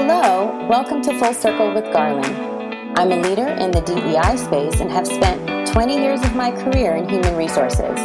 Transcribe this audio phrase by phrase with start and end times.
[0.00, 2.32] Hello, welcome to Full Circle with Garland.
[2.96, 6.94] I'm a leader in the DEI space and have spent 20 years of my career
[6.94, 7.98] in human resources.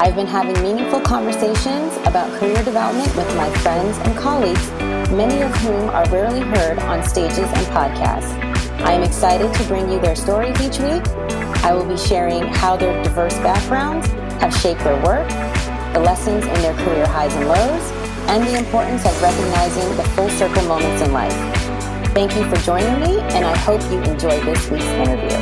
[0.00, 4.68] I've been having meaningful conversations about career development with my friends and colleagues,
[5.12, 8.36] many of whom are rarely heard on stages and podcasts.
[8.80, 11.06] I am excited to bring you their stories each week.
[11.62, 14.08] I will be sharing how their diverse backgrounds
[14.42, 15.28] have shaped their work,
[15.94, 17.99] the lessons in their career highs and lows,
[18.30, 21.34] and the importance of recognizing the full circle moments in life.
[22.14, 25.36] Thank you for joining me, and I hope you enjoy this week's interview.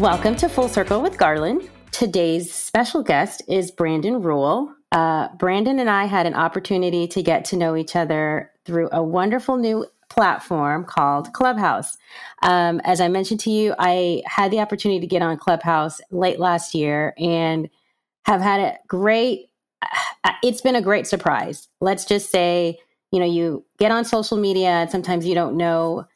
[0.00, 1.70] Welcome to Full Circle with Garland.
[1.92, 4.74] Today's special guest is Brandon Rule.
[4.90, 9.00] Uh, Brandon and I had an opportunity to get to know each other through a
[9.00, 11.96] wonderful new platform called Clubhouse.
[12.42, 16.38] Um, as I mentioned to you, I had the opportunity to get on Clubhouse late
[16.38, 17.68] last year and
[18.26, 19.46] have had a great,
[20.24, 21.68] uh, it's been a great surprise.
[21.80, 22.78] Let's just say,
[23.10, 26.06] you know, you get on social media and sometimes you don't know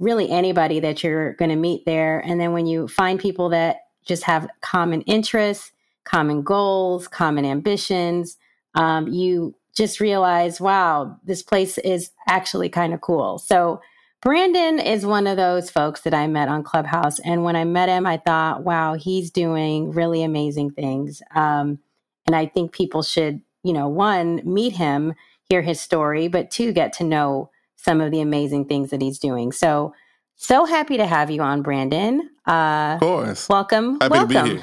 [0.00, 2.18] really anybody that you're going to meet there.
[2.20, 5.70] And then when you find people that just have common interests,
[6.04, 8.36] common goals, common ambitions,
[8.74, 13.38] um, you just realized, wow, this place is actually kind of cool.
[13.38, 13.80] So,
[14.22, 17.18] Brandon is one of those folks that I met on Clubhouse.
[17.18, 21.20] And when I met him, I thought, wow, he's doing really amazing things.
[21.34, 21.78] Um,
[22.26, 25.12] and I think people should, you know, one, meet him,
[25.50, 29.18] hear his story, but two, get to know some of the amazing things that he's
[29.18, 29.52] doing.
[29.52, 29.92] So,
[30.36, 32.30] so happy to have you on, Brandon.
[32.48, 33.46] Uh, of course.
[33.50, 34.00] Welcome.
[34.00, 34.28] Happy welcome.
[34.30, 34.62] to be here.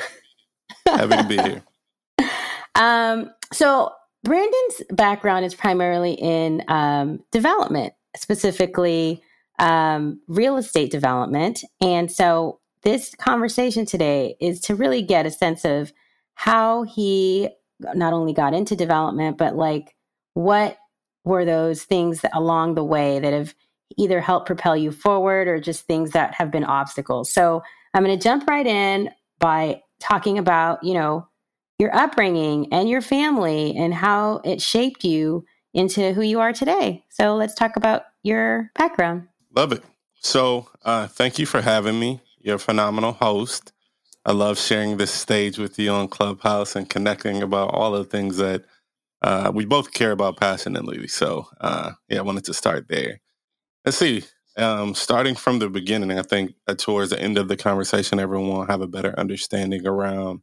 [0.87, 1.63] happy to be here.
[2.73, 3.91] Um, so
[4.23, 9.21] Brandon's background is primarily in um, development, specifically
[9.59, 11.63] um, real estate development.
[11.81, 15.91] And so this conversation today is to really get a sense of
[16.35, 17.49] how he
[17.79, 19.95] not only got into development, but like
[20.33, 20.77] what
[21.23, 23.53] were those things that along the way that have
[23.97, 27.31] either helped propel you forward or just things that have been obstacles.
[27.31, 27.61] So
[27.93, 31.27] I'm going to jump right in by talking about, you know,
[31.81, 35.43] your upbringing and your family and how it shaped you
[35.73, 37.03] into who you are today.
[37.09, 39.27] So let's talk about your background.
[39.55, 39.83] Love it.
[40.19, 42.21] So uh, thank you for having me.
[42.39, 43.73] You're a phenomenal host.
[44.25, 48.37] I love sharing this stage with you on Clubhouse and connecting about all the things
[48.37, 48.63] that
[49.23, 51.07] uh, we both care about passionately.
[51.07, 53.21] So uh, yeah, I wanted to start there.
[53.85, 54.23] Let's see.
[54.57, 58.49] Um, starting from the beginning, I think uh, towards the end of the conversation, everyone
[58.49, 60.41] will have a better understanding around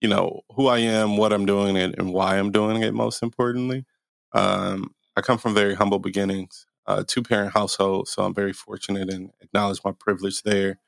[0.00, 2.94] you know who I am, what I'm doing, it, and why I'm doing it.
[2.94, 3.84] Most importantly,
[4.32, 9.10] um, I come from very humble beginnings, uh, two parent household, so I'm very fortunate
[9.12, 10.78] and acknowledge my privilege there.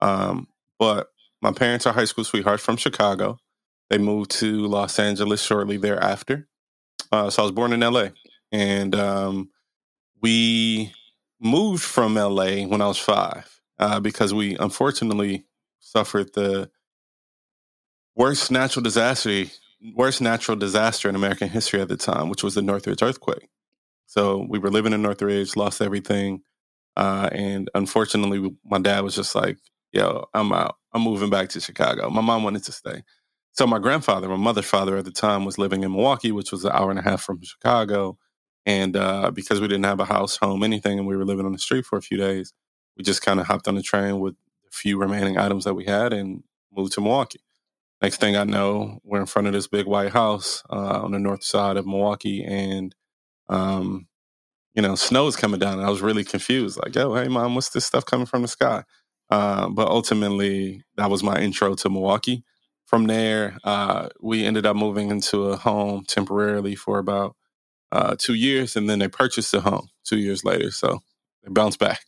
[0.00, 0.48] Um,
[0.78, 1.08] but
[1.42, 3.38] my parents are high school sweethearts from Chicago.
[3.90, 6.48] They moved to Los Angeles shortly thereafter.
[7.12, 8.08] Uh, so I was born in LA,
[8.52, 9.50] and um,
[10.22, 10.92] we
[11.40, 15.44] moved from LA when I was five uh, because we unfortunately
[15.80, 16.70] suffered the
[18.16, 19.44] worst natural disaster,
[19.94, 23.48] worst natural disaster in American history at the time, which was the Northridge earthquake.
[24.06, 26.42] So we were living in Northridge, lost everything,
[26.96, 29.58] uh, and unfortunately, my dad was just like,
[29.92, 30.76] "Yo, I'm out.
[30.92, 33.02] I'm moving back to Chicago." My mom wanted to stay.
[33.52, 36.64] So my grandfather, my mother's father at the time, was living in Milwaukee, which was
[36.64, 38.18] an hour and a half from Chicago.
[38.66, 41.52] And uh, because we didn't have a house, home, anything, and we were living on
[41.52, 42.52] the street for a few days,
[42.96, 44.34] we just kind of hopped on the train with
[44.68, 46.42] a few remaining items that we had and
[46.72, 47.43] moved to Milwaukee.
[48.04, 51.20] Next thing I know, we're in front of this big white house uh, on the
[51.20, 52.94] north side of Milwaukee, and
[53.48, 54.08] um,
[54.74, 55.78] you know, snow is coming down.
[55.78, 58.48] And I was really confused, like, "Yo, hey, mom, what's this stuff coming from the
[58.48, 58.84] sky?"
[59.30, 62.44] Uh, but ultimately, that was my intro to Milwaukee.
[62.86, 67.36] From there, uh, we ended up moving into a home temporarily for about
[67.92, 70.70] uh, two years, and then they purchased a home two years later.
[70.72, 71.00] So
[71.44, 72.00] they bounced back,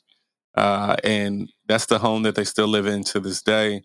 [0.57, 3.83] uh, and that's the home that they still live in to this day.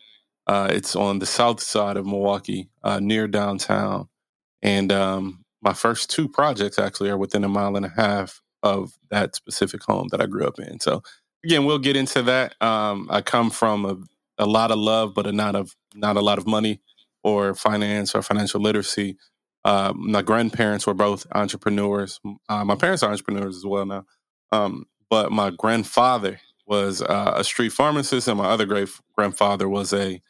[0.47, 4.07] Uh, it's on the south side of Milwaukee, uh, near downtown.
[4.61, 8.93] And um, my first two projects actually are within a mile and a half of
[9.09, 10.79] that specific home that I grew up in.
[10.79, 11.03] So
[11.43, 12.55] again, we'll get into that.
[12.61, 16.21] Um, I come from a, a, lot of love, but a not of not a
[16.21, 16.81] lot of money
[17.23, 19.17] or finance or financial literacy.
[19.63, 22.19] Uh, my grandparents were both entrepreneurs.
[22.49, 24.05] Uh, my parents are entrepreneurs as well now.
[24.51, 29.93] Um, but my grandfather was uh, a street pharmacist, and my other great grandfather was
[29.93, 30.21] a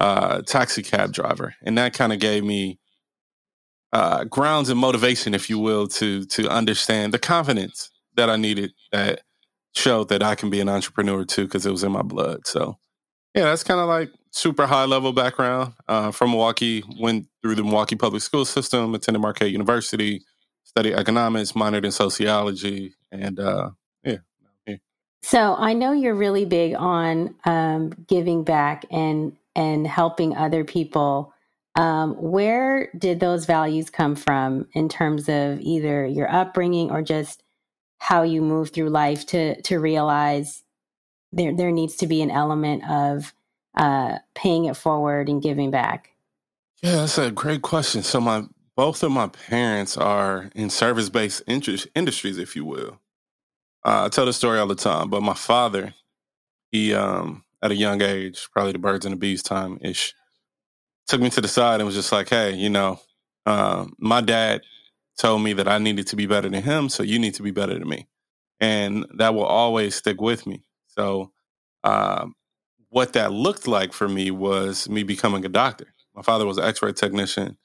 [0.00, 2.78] uh, taxi cab driver, and that kind of gave me
[3.92, 8.72] uh, grounds and motivation, if you will, to to understand the confidence that I needed
[8.92, 9.22] that
[9.74, 12.46] showed that I can be an entrepreneur too, because it was in my blood.
[12.46, 12.78] So,
[13.34, 16.82] yeah, that's kind of like super high level background uh, from Milwaukee.
[17.00, 20.22] Went through the Milwaukee public school system, attended Marquette University,
[20.64, 23.70] studied economics, minored in sociology, and uh,
[24.04, 24.18] yeah.
[25.22, 31.32] So I know you're really big on um, giving back and and helping other people.
[31.74, 37.42] Um, where did those values come from in terms of either your upbringing or just
[37.98, 40.64] how you move through life to to realize
[41.32, 43.32] there there needs to be an element of
[43.76, 46.10] uh, paying it forward and giving back?
[46.82, 48.02] Yeah, that's a great question.
[48.02, 48.44] So my
[48.76, 53.00] both of my parents are in service based industries, if you will.
[53.84, 55.94] Uh, I tell the story all the time, but my father,
[56.70, 60.14] he um, at a young age, probably the birds and the bees time ish,
[61.08, 63.00] took me to the side and was just like, "Hey, you know,
[63.46, 64.62] uh, my dad
[65.18, 67.50] told me that I needed to be better than him, so you need to be
[67.52, 68.08] better than me,"
[68.60, 70.64] and that will always stick with me.
[70.88, 71.32] So,
[71.84, 72.34] um,
[72.90, 75.94] what that looked like for me was me becoming a doctor.
[76.14, 77.58] My father was an X-ray technician,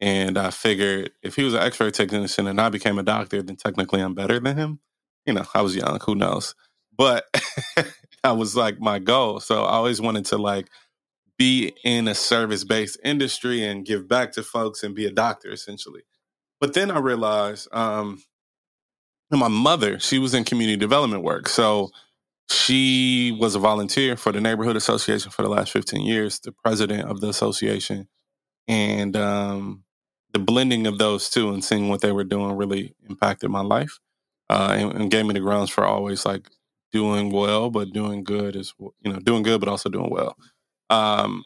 [0.00, 3.56] and I figured if he was an X-ray technician and I became a doctor, then
[3.56, 4.80] technically I'm better than him.
[5.26, 6.54] You know, I was young, who knows?
[6.96, 7.24] But
[8.24, 9.38] that was like my goal.
[9.38, 10.68] So I always wanted to like
[11.38, 16.02] be in a service-based industry and give back to folks and be a doctor essentially.
[16.58, 18.22] But then I realized um,
[19.30, 21.48] my mother, she was in community development work.
[21.48, 21.90] So
[22.48, 27.10] she was a volunteer for the neighborhood association for the last 15 years, the president
[27.10, 28.08] of the association.
[28.66, 29.84] And um,
[30.32, 33.98] the blending of those two and seeing what they were doing really impacted my life
[34.48, 36.48] uh, and, and, gave me the grounds for always like
[36.94, 40.38] doing well, but doing good is, you know, doing good, but also doing well.
[40.90, 41.44] Um,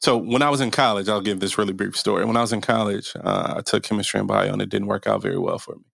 [0.00, 2.24] so when I was in college, I'll give this really brief story.
[2.26, 5.06] When I was in college, uh, I took chemistry and bio, and it didn't work
[5.06, 5.84] out very well for me.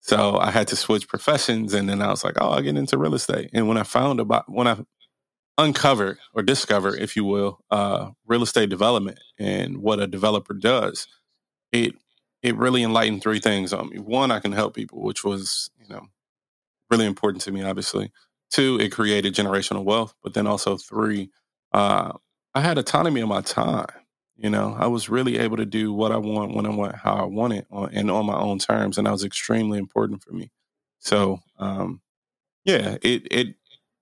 [0.00, 2.98] So I had to switch professions, and then I was like, "Oh, I'll get into
[2.98, 4.78] real estate." And when I found about when I
[5.58, 11.08] uncovered or discovered, if you will, uh, real estate development and what a developer does,
[11.72, 11.94] it
[12.42, 13.98] it really enlightened three things on me.
[14.00, 16.08] One, I can help people, which was you know
[16.94, 18.12] really important to me, obviously.
[18.50, 21.30] Two, it created generational wealth, but then also three,
[21.72, 22.12] uh,
[22.54, 23.86] I had autonomy of my time.
[24.36, 27.14] You know, I was really able to do what I want when I want, how
[27.14, 30.32] I want it, on, and on my own terms, and that was extremely important for
[30.32, 30.50] me.
[30.98, 32.00] So, um,
[32.64, 33.56] yeah, it it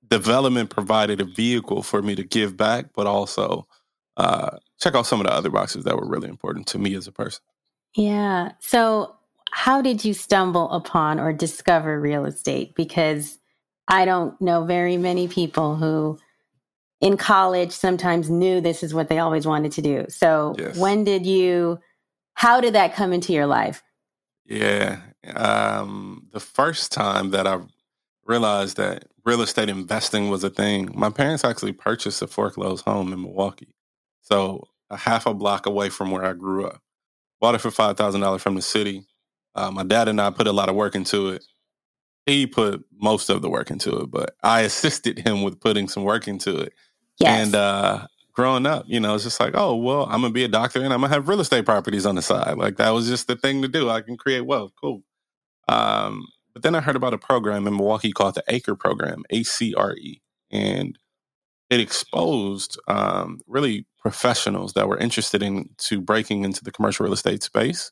[0.08, 3.66] development provided a vehicle for me to give back, but also
[4.16, 7.06] uh, check out some of the other boxes that were really important to me as
[7.06, 7.42] a person.
[7.94, 8.52] Yeah.
[8.60, 9.16] So,
[9.52, 12.74] how did you stumble upon or discover real estate?
[12.74, 13.38] Because
[13.86, 16.18] I don't know very many people who
[17.02, 20.06] in college sometimes knew this is what they always wanted to do.
[20.08, 20.78] So yes.
[20.78, 21.78] when did you
[22.34, 23.82] how did that come into your life?
[24.46, 25.00] Yeah.
[25.34, 27.60] Um, the first time that I
[28.24, 33.12] realized that real estate investing was a thing, my parents actually purchased a foreclosed home
[33.12, 33.74] in Milwaukee.
[34.22, 36.80] So a half a block away from where I grew up.
[37.38, 39.04] Bought it for five thousand dollars from the city.
[39.54, 41.44] Uh, my dad and I put a lot of work into it.
[42.26, 46.04] He put most of the work into it, but I assisted him with putting some
[46.04, 46.72] work into it.
[47.18, 47.46] Yes.
[47.46, 50.48] And uh, growing up, you know, it's just like, oh, well, I'm gonna be a
[50.48, 52.56] doctor and I'm gonna have real estate properties on the side.
[52.56, 53.90] Like that was just the thing to do.
[53.90, 54.72] I can create wealth.
[54.80, 55.02] Cool.
[55.68, 59.42] Um, but then I heard about a program in Milwaukee called the ACRE program, A
[59.42, 60.20] C R E,
[60.50, 60.98] and
[61.70, 67.14] it exposed um, really professionals that were interested in to breaking into the commercial real
[67.14, 67.90] estate space.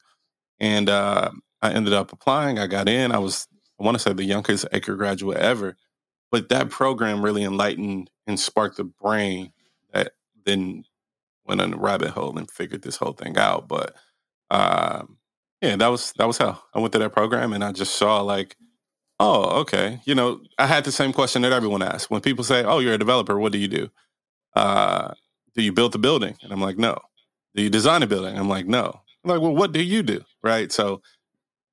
[0.59, 1.31] And uh,
[1.63, 2.59] I ended up applying.
[2.59, 3.13] I got in.
[3.13, 3.49] I was,
[3.81, 5.77] I want to say, the youngest ACRE graduate ever.
[6.31, 9.53] But that program really enlightened and sparked the brain
[9.93, 10.13] that
[10.47, 10.85] then
[11.47, 13.69] went on a rabbit hole and figured this whole thing out.
[13.69, 13.97] But
[14.51, 15.19] um,
[15.61, 18.21] yeah, that was that was how I went to that program and I just saw
[18.23, 18.57] like,
[19.21, 20.01] oh, okay.
[20.05, 22.95] You know, I had the same question that everyone asks when people say, "Oh, you're
[22.95, 23.39] a developer.
[23.39, 23.91] What do you do?
[24.57, 25.15] Uh,
[25.57, 26.99] do you build the building?" And I'm like, "No."
[27.55, 28.39] Do you design a building?
[28.39, 30.23] I'm like, "No." I'm like, well, what do you do?
[30.43, 30.73] Right.
[30.73, 31.03] So,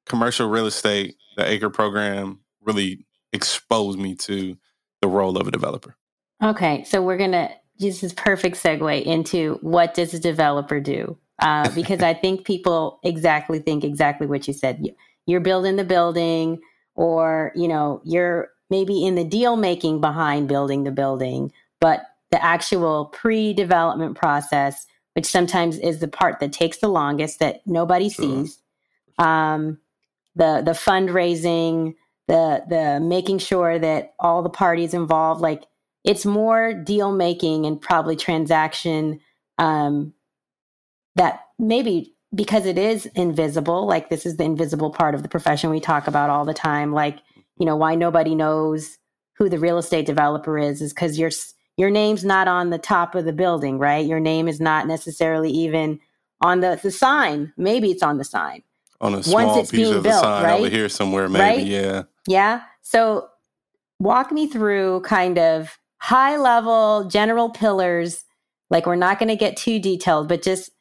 [0.08, 4.58] commercial real estate, the Acre program really exposed me to
[5.02, 5.96] the role of a developer.
[6.44, 11.18] Okay, so we're gonna use this perfect segue into what does a developer do?
[11.40, 14.84] Uh, because I think people exactly think exactly what you said.
[15.26, 16.60] You're building the building,
[16.96, 22.44] or you know, you're maybe in the deal making behind building the building, but the
[22.44, 28.26] actual pre-development process, which sometimes is the part that takes the longest, that nobody sure.
[28.26, 28.60] sees.
[29.18, 29.80] Um,
[30.38, 31.96] the the fundraising,
[32.27, 35.63] the the making sure that all the parties involved like
[36.03, 39.20] it's more deal making and probably transaction
[39.58, 40.13] um,
[41.15, 45.70] that maybe because it is invisible like this is the invisible part of the profession
[45.70, 47.20] we talk about all the time like
[47.58, 48.98] you know why nobody knows
[49.38, 51.32] who the real estate developer is is because you're
[51.77, 54.06] your name's not on the top of the building, right?
[54.06, 56.00] Your name is not necessarily even
[56.41, 57.53] on the, the sign.
[57.56, 58.63] Maybe it's on the sign.
[59.01, 60.60] On a small Once it's piece being of the built, sign right?
[60.60, 61.68] over here somewhere, maybe, right?
[61.68, 62.04] yeah.
[62.27, 62.62] Yeah.
[62.82, 63.27] So
[64.00, 68.25] walk me through kind of high level general pillars.
[68.70, 70.72] Like we're not going to get too detailed, but just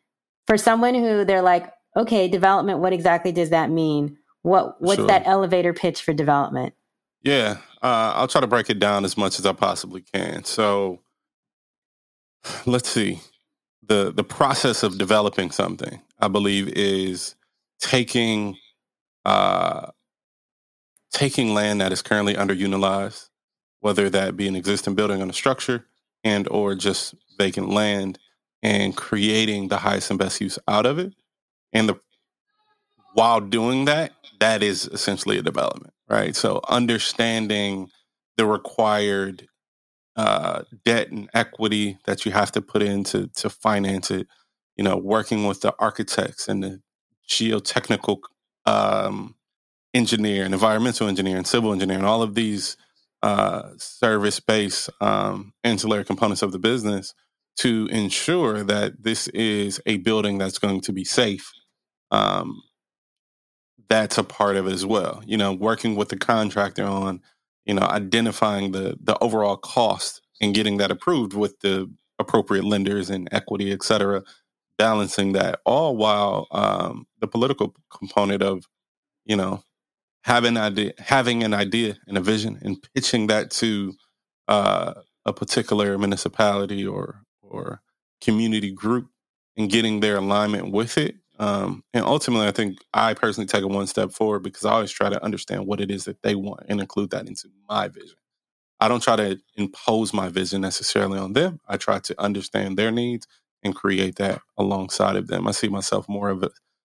[0.46, 4.18] for someone who they're like, okay, development, what exactly does that mean?
[4.42, 5.06] What what's sure.
[5.08, 6.74] that elevator pitch for development?
[7.22, 10.44] Yeah, uh, I'll try to break it down as much as I possibly can.
[10.44, 11.00] So,
[12.66, 13.20] let's see.
[13.82, 17.34] the The process of developing something, I believe, is
[17.80, 18.56] taking
[19.24, 19.90] uh,
[21.12, 23.28] taking land that is currently underutilized,
[23.80, 25.86] whether that be an existing building on a structure
[26.24, 28.18] and or just vacant land,
[28.62, 31.14] and creating the highest and best use out of it.
[31.72, 31.96] And the
[33.14, 36.36] while doing that, that is essentially a development, right?
[36.36, 37.90] So understanding
[38.36, 39.48] the required
[40.16, 44.28] uh, debt and equity that you have to put in to, to finance it,
[44.76, 46.80] you know, working with the architects and the
[47.28, 48.18] geotechnical
[48.66, 49.36] um,
[49.94, 52.76] engineer and environmental engineer and civil engineer and all of these
[53.22, 57.14] uh, service-based um, ancillary components of the business
[57.56, 61.52] to ensure that this is a building that's going to be safe
[62.12, 62.62] um,
[63.88, 65.22] that's a part of it as well.
[65.26, 67.20] You know, working with the contractor on,
[67.64, 73.10] you know, identifying the the overall cost and getting that approved with the appropriate lenders
[73.10, 74.22] and equity, et cetera,
[74.78, 78.64] balancing that all while um, the political component of,
[79.24, 79.62] you know,
[80.24, 83.94] having an idea, having an idea and a vision and pitching that to
[84.48, 84.94] uh,
[85.26, 87.82] a particular municipality or or
[88.22, 89.08] community group
[89.56, 93.68] and getting their alignment with it um, and ultimately, I think I personally take it
[93.70, 96.64] one step forward because I always try to understand what it is that they want
[96.68, 98.16] and include that into my vision.
[98.80, 101.60] I don't try to impose my vision necessarily on them.
[101.68, 103.26] I try to understand their needs
[103.66, 105.46] and create that alongside of them.
[105.46, 106.50] I see myself more of a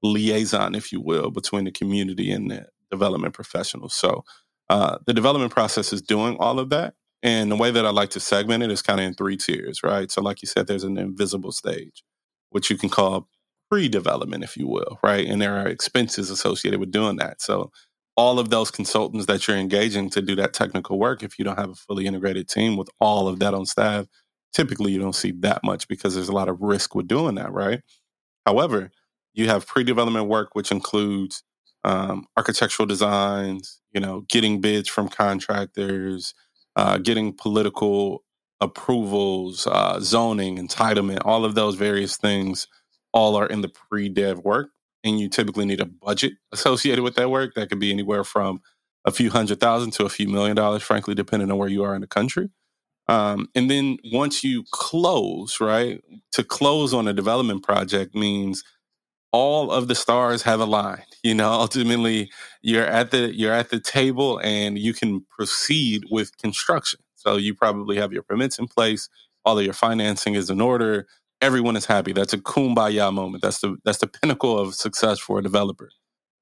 [0.03, 3.95] liaison, if you will, between the community and the development professionals.
[3.95, 4.23] So
[4.69, 6.93] uh, the development process is doing all of that.
[7.23, 9.81] And the way that I like to segment it is kind of in three tiers,
[9.81, 10.11] right?
[10.11, 12.03] So, like you said, there's an invisible stage,
[12.51, 13.27] which you can call
[13.69, 15.27] pre-development, if you will, right?
[15.27, 17.41] And there are expenses associated with doing that.
[17.41, 17.71] So
[18.15, 21.59] all of those consultants that you're engaging to do that technical work, if you don't
[21.59, 24.05] have a fully integrated team with all of that on staff,
[24.53, 27.51] typically you don't see that much because there's a lot of risk with doing that,
[27.51, 27.81] right?
[28.45, 28.91] However,
[29.33, 31.43] you have pre-development work, which includes
[31.83, 36.33] um, architectural designs, you know, getting bids from contractors,
[36.75, 38.23] uh, getting political
[38.61, 42.67] approvals, uh, zoning, entitlement, all of those various things
[43.13, 44.69] all are in the pre-dev work
[45.03, 48.61] and you typically need a budget associated with that work that could be anywhere from
[49.05, 51.95] a few hundred thousand to a few million dollars frankly depending on where you are
[51.95, 52.49] in the country
[53.09, 58.63] um, and then once you close right to close on a development project means
[59.33, 63.79] all of the stars have aligned you know ultimately you're at the you're at the
[63.79, 69.09] table and you can proceed with construction so you probably have your permits in place
[69.45, 70.99] all of your financing is in order
[71.41, 72.13] everyone is happy.
[72.13, 73.43] That's a kumbaya moment.
[73.43, 75.91] That's the that's the pinnacle of success for a developer.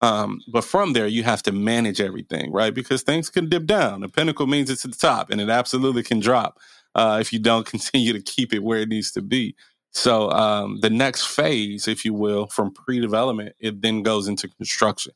[0.01, 2.73] Um, but from there, you have to manage everything, right?
[2.73, 4.01] Because things can dip down.
[4.01, 6.59] The pinnacle means it's at the top, and it absolutely can drop
[6.95, 9.55] uh, if you don't continue to keep it where it needs to be.
[9.91, 15.13] So um, the next phase, if you will, from pre-development, it then goes into construction.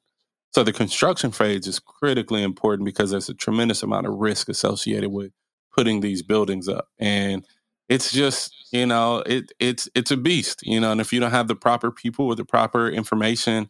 [0.52, 5.10] So the construction phase is critically important because there's a tremendous amount of risk associated
[5.12, 5.32] with
[5.76, 7.46] putting these buildings up, and
[7.90, 11.32] it's just you know it it's it's a beast you know and if you don't
[11.32, 13.68] have the proper people with the proper information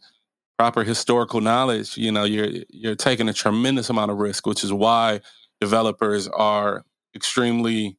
[0.60, 4.74] proper historical knowledge you know you're you're taking a tremendous amount of risk which is
[4.74, 5.20] why
[5.60, 6.84] developers are
[7.16, 7.96] extremely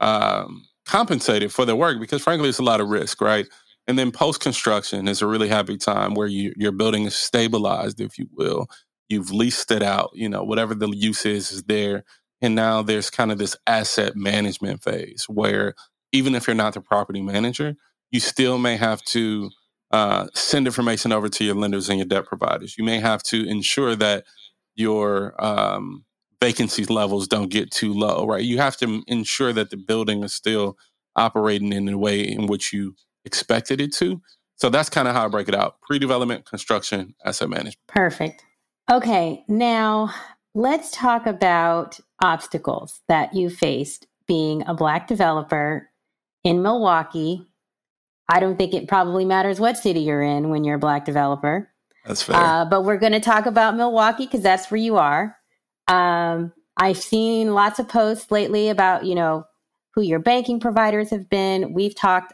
[0.00, 3.48] um, compensated for their work because frankly it's a lot of risk right?
[3.88, 8.00] And then post construction is a really happy time where you your building is stabilized
[8.00, 8.68] if you will.
[9.10, 12.04] You've leased it out you know whatever the use is is there.
[12.42, 15.74] And now there's kind of this asset management phase where
[16.12, 17.76] even if you're not the property manager,
[18.12, 19.50] you still may have to
[19.92, 22.76] uh, send information over to your lenders and your debt providers.
[22.78, 24.24] You may have to ensure that
[24.74, 26.04] your um,
[26.40, 28.42] vacancy levels don't get too low, right?
[28.42, 30.76] You have to ensure that the building is still
[31.14, 32.94] operating in the way in which you
[33.24, 34.20] expected it to.
[34.56, 37.78] So that's kind of how I break it out pre development, construction, asset management.
[37.88, 38.44] Perfect.
[38.90, 39.44] Okay.
[39.48, 40.12] Now
[40.54, 45.90] let's talk about obstacles that you faced being a Black developer
[46.44, 47.46] in Milwaukee.
[48.28, 51.70] I don't think it probably matters what city you're in when you're a Black developer.
[52.06, 52.36] That's fair.
[52.36, 55.36] Uh, but we're going to talk about Milwaukee because that's where you are.
[55.88, 59.44] Um, I've seen lots of posts lately about, you know,
[59.94, 61.74] who your banking providers have been.
[61.74, 62.32] We've talked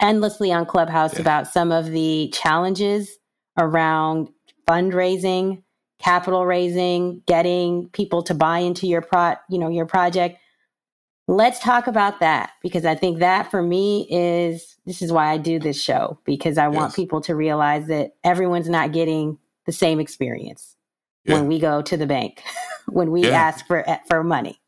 [0.00, 1.22] endlessly on Clubhouse yeah.
[1.22, 3.10] about some of the challenges
[3.58, 4.28] around
[4.68, 5.62] fundraising,
[5.98, 10.38] capital raising, getting people to buy into your pro, you know, your project.
[11.26, 15.38] Let's talk about that because I think that for me is this is why I
[15.38, 16.76] do this show because I yes.
[16.76, 20.76] want people to realize that everyone's not getting the same experience
[21.24, 21.34] yeah.
[21.34, 22.42] when we go to the bank,
[22.88, 23.30] when we yeah.
[23.30, 24.60] ask for for money.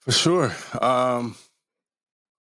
[0.00, 0.52] For sure.
[0.80, 1.36] Um,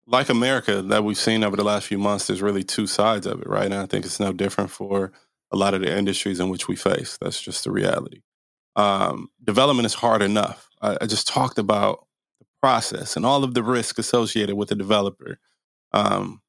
[0.06, 3.40] like America that we've seen over the last few months, there's really two sides of
[3.40, 3.66] it, right?
[3.66, 5.12] And I think it's no different for
[5.50, 7.18] a lot of the industries in which we face.
[7.20, 8.22] That's just the reality.
[8.74, 10.68] Um, development is hard enough.
[10.80, 12.06] I, I, just talked about
[12.62, 15.38] process and all of the risk associated with a developer.
[15.92, 16.40] Um,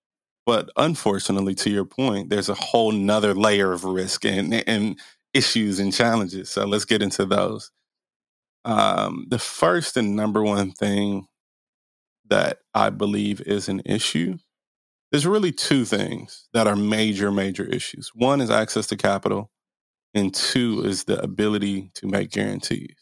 [0.46, 5.00] but unfortunately, to your point, there's a whole nother layer of risk and, and
[5.34, 6.50] issues and challenges.
[6.50, 7.72] So let's get into those.
[8.66, 11.28] Um, the first and number one thing
[12.30, 14.38] that I believe is an issue,
[15.12, 18.12] there's really two things that are major, major issues.
[18.14, 19.52] One is access to capital,
[20.14, 22.96] and two is the ability to make guarantees.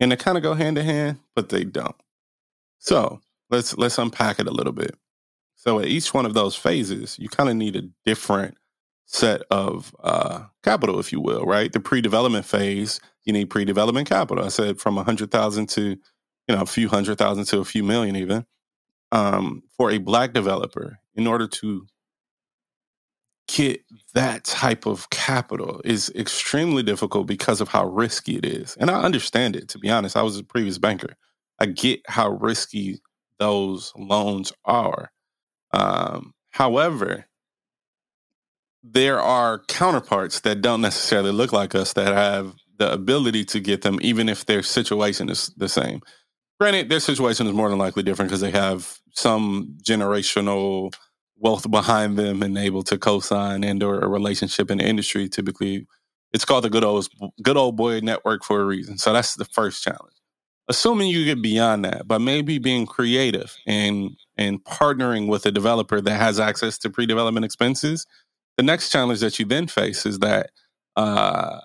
[0.00, 1.96] And they kind of go hand in hand, but they don't.
[2.86, 4.96] So let's let's unpack it a little bit.
[5.56, 8.56] So at each one of those phases, you kind of need a different
[9.06, 11.72] set of uh, capital, if you will, right?
[11.72, 14.44] The pre-development phase, you need pre-development capital.
[14.44, 15.98] I said from a hundred thousand to
[16.48, 18.46] you know, a few hundred thousand to a few million even,
[19.12, 21.86] um, for a black developer in order to
[23.48, 23.82] get
[24.14, 28.76] that type of capital is extremely difficult because of how risky it is.
[28.80, 30.16] And I understand it, to be honest.
[30.16, 31.16] I was a previous banker.
[31.60, 33.00] I get how risky
[33.38, 35.10] those loans are.
[35.72, 37.26] Um, however,
[38.84, 43.82] there are counterparts that don't necessarily look like us that have the ability to get
[43.82, 46.02] them, even if their situation is the same.
[46.60, 50.94] Granted, their situation is more than likely different because they have some generational
[51.38, 55.28] wealth behind them and able to co-sign and or a relationship in the industry.
[55.28, 55.86] Typically,
[56.32, 57.08] it's called the good old
[57.42, 58.98] good old boy network for a reason.
[58.98, 60.15] So that's the first challenge.
[60.68, 66.00] Assuming you get beyond that, but maybe being creative and and partnering with a developer
[66.00, 68.06] that has access to pre-development expenses,
[68.58, 70.50] the next challenge that you then face is that
[70.96, 71.60] uh,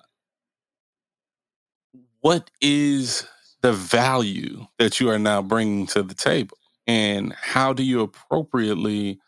[2.21, 3.27] what is
[3.61, 6.57] the value that you are now bringing to the table?
[6.87, 9.19] And how do you appropriately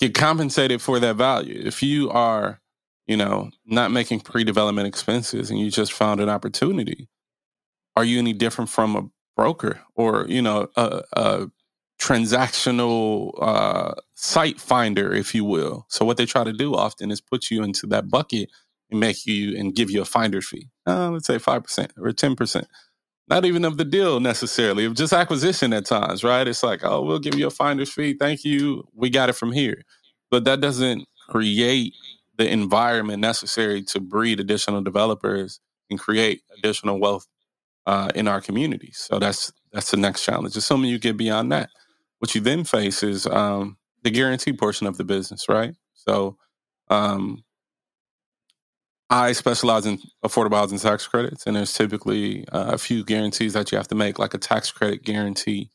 [0.00, 1.62] get compensated for that value?
[1.64, 2.60] If you are
[3.06, 7.08] you know not making pre-development expenses and you just found an opportunity
[8.00, 9.04] are you any different from a
[9.36, 11.46] broker or you know a, a
[12.00, 17.20] transactional uh, site finder if you will so what they try to do often is
[17.20, 18.50] put you into that bucket
[18.90, 22.64] and make you and give you a finder's fee uh, let's say 5% or 10%
[23.28, 26.48] not even of the deal necessarily, of just acquisition at times, right?
[26.48, 28.14] It's like, oh, we'll give you a finder's fee.
[28.14, 28.84] Thank you.
[28.94, 29.84] We got it from here.
[30.30, 31.94] But that doesn't create
[32.38, 35.60] the environment necessary to breed additional developers
[35.90, 37.26] and create additional wealth
[37.86, 39.04] uh, in our communities.
[39.08, 40.56] So that's that's the next challenge.
[40.56, 41.70] Assuming you get beyond that,
[42.18, 45.74] what you then face is um, the guarantee portion of the business, right?
[45.94, 46.36] So
[46.88, 47.44] um,
[49.10, 53.72] I specialize in affordable housing tax credits, and there's typically uh, a few guarantees that
[53.72, 55.70] you have to make, like a tax credit guarantee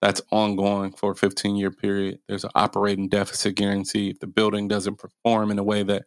[0.00, 2.18] that's ongoing for a 15 year period.
[2.28, 6.04] There's an operating deficit guarantee if the building doesn't perform in a way that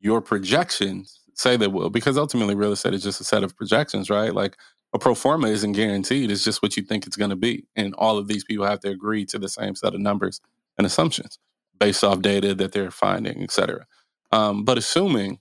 [0.00, 4.10] your projections say they will, because ultimately real estate is just a set of projections,
[4.10, 4.34] right?
[4.34, 4.56] Like
[4.94, 7.66] a pro forma isn't guaranteed, it's just what you think it's going to be.
[7.76, 10.40] And all of these people have to agree to the same set of numbers
[10.78, 11.38] and assumptions
[11.78, 13.86] based off data that they're finding, et cetera.
[14.32, 15.40] Um, but assuming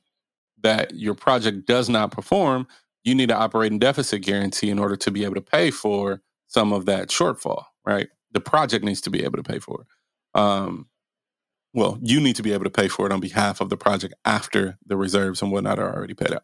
[0.61, 2.67] that your project does not perform,
[3.03, 6.73] you need an operating deficit guarantee in order to be able to pay for some
[6.73, 8.09] of that shortfall, right?
[8.31, 10.39] The project needs to be able to pay for it.
[10.39, 10.87] Um,
[11.73, 14.13] well, you need to be able to pay for it on behalf of the project
[14.25, 16.43] after the reserves and whatnot are already paid out.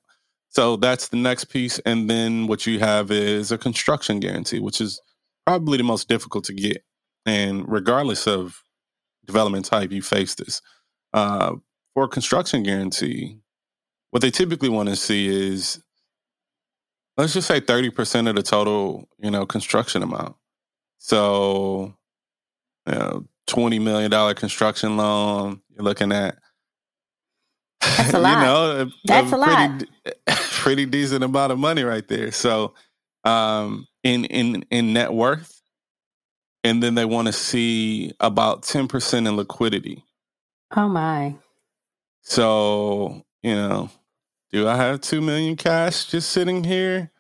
[0.50, 1.80] So that's the next piece.
[1.80, 5.00] And then what you have is a construction guarantee, which is
[5.46, 6.84] probably the most difficult to get.
[7.26, 8.64] And regardless of
[9.26, 10.62] development type, you face this.
[11.14, 11.56] Uh,
[11.94, 13.38] for construction guarantee,
[14.12, 15.82] what they typically want to see is
[17.18, 20.36] let's just say 30% of the total, you know, construction amount.
[20.98, 21.94] So,
[22.88, 26.38] you know, $20 million construction loan, you're looking at
[27.82, 28.40] That's a lot.
[28.40, 29.84] You know, That's a, a pretty, lot.
[30.52, 32.32] pretty decent amount of money right there.
[32.32, 32.74] So,
[33.24, 35.62] um, in in in net worth,
[36.64, 40.04] and then they want to see about ten percent in liquidity.
[40.76, 41.36] Oh my!
[42.22, 43.90] So you know,
[44.52, 47.12] do I have two million cash just sitting here?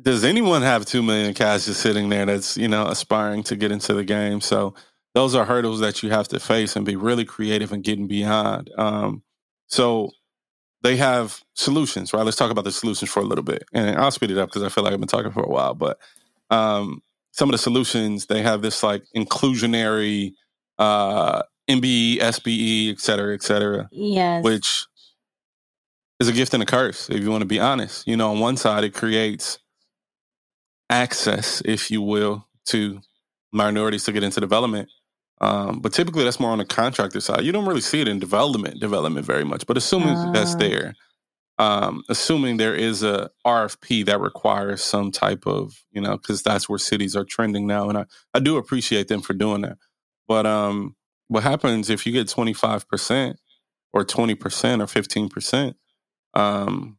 [0.00, 3.72] does anyone have two million cash just sitting there that's you know aspiring to get
[3.72, 4.40] into the game?
[4.40, 4.74] So
[5.14, 8.70] those are hurdles that you have to face and be really creative and getting beyond.
[8.78, 9.22] Um,
[9.66, 10.10] so
[10.82, 12.24] they have solutions, right?
[12.24, 14.62] Let's talk about the solutions for a little bit, and I'll speed it up because
[14.62, 15.74] I feel like I've been talking for a while.
[15.74, 15.98] But
[16.50, 20.32] um, some of the solutions they have this like inclusionary
[20.78, 23.88] uh, MBE, SBE, et cetera, et cetera.
[23.92, 24.44] Yes.
[24.44, 24.86] Which
[26.20, 28.06] is a gift and a curse, if you want to be honest.
[28.06, 29.58] You know, on one side, it creates
[30.90, 33.00] access, if you will, to
[33.52, 34.88] minorities to get into development.
[35.40, 37.42] Um, but typically, that's more on the contractor side.
[37.42, 39.66] You don't really see it in development, development very much.
[39.66, 40.30] But assuming uh.
[40.32, 40.58] that's ah.
[40.58, 40.94] there,
[41.58, 46.68] um, assuming there is a RFP that requires some type of, you know, because that's
[46.68, 49.78] where cities are trending now, and I, I do appreciate them for doing that.
[50.28, 50.96] But um,
[51.28, 53.38] what happens if you get twenty five percent
[53.92, 55.76] or twenty percent or fifteen percent?
[56.34, 56.98] Um,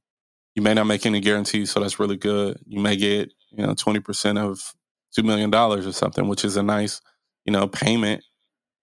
[0.56, 2.60] you may not make any guarantees, so that's really good.
[2.68, 4.74] You may get you know, 20% of
[5.18, 7.02] $2 million or something, which is a nice,
[7.46, 8.24] you know, payment,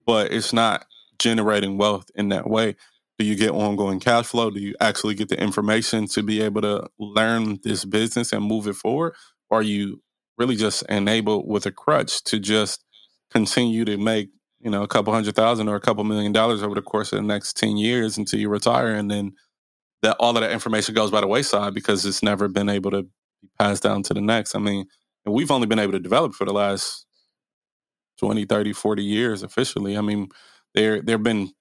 [0.07, 0.87] but it's not
[1.18, 2.77] generating wealth in that way.
[3.18, 4.51] Do you get ongoing cash flow?
[4.51, 8.66] Do you actually get the information to be able to learn this business and move
[8.66, 9.14] it forward?
[9.51, 10.03] Or are you
[10.38, 12.83] really just enabled with a crutch to just
[13.31, 16.75] continue to make, you know, a couple hundred thousand or a couple million dollars over
[16.75, 19.33] the course of the next 10 years until you retire and then
[20.03, 23.03] that all of that information goes by the wayside because it's never been able to
[23.05, 24.55] be passed down to the next.
[24.55, 24.87] I mean,
[25.27, 27.07] we've only been able to develop for the last
[28.20, 29.98] 20, 30, 40 years officially.
[29.98, 30.30] I mean,
[30.74, 31.52] there there have been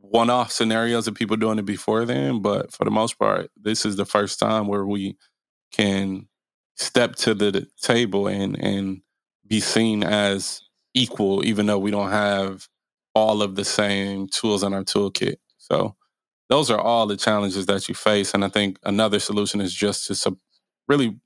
[0.00, 3.96] one-off scenarios of people doing it before then, but for the most part, this is
[3.96, 5.16] the first time where we
[5.72, 6.28] can
[6.76, 9.02] step to the table and and
[9.46, 10.62] be seen as
[10.94, 12.68] equal, even though we don't have
[13.14, 15.36] all of the same tools in our toolkit.
[15.58, 15.96] So
[16.50, 18.34] those are all the challenges that you face.
[18.34, 20.38] And I think another solution is just to sub-
[20.88, 21.18] really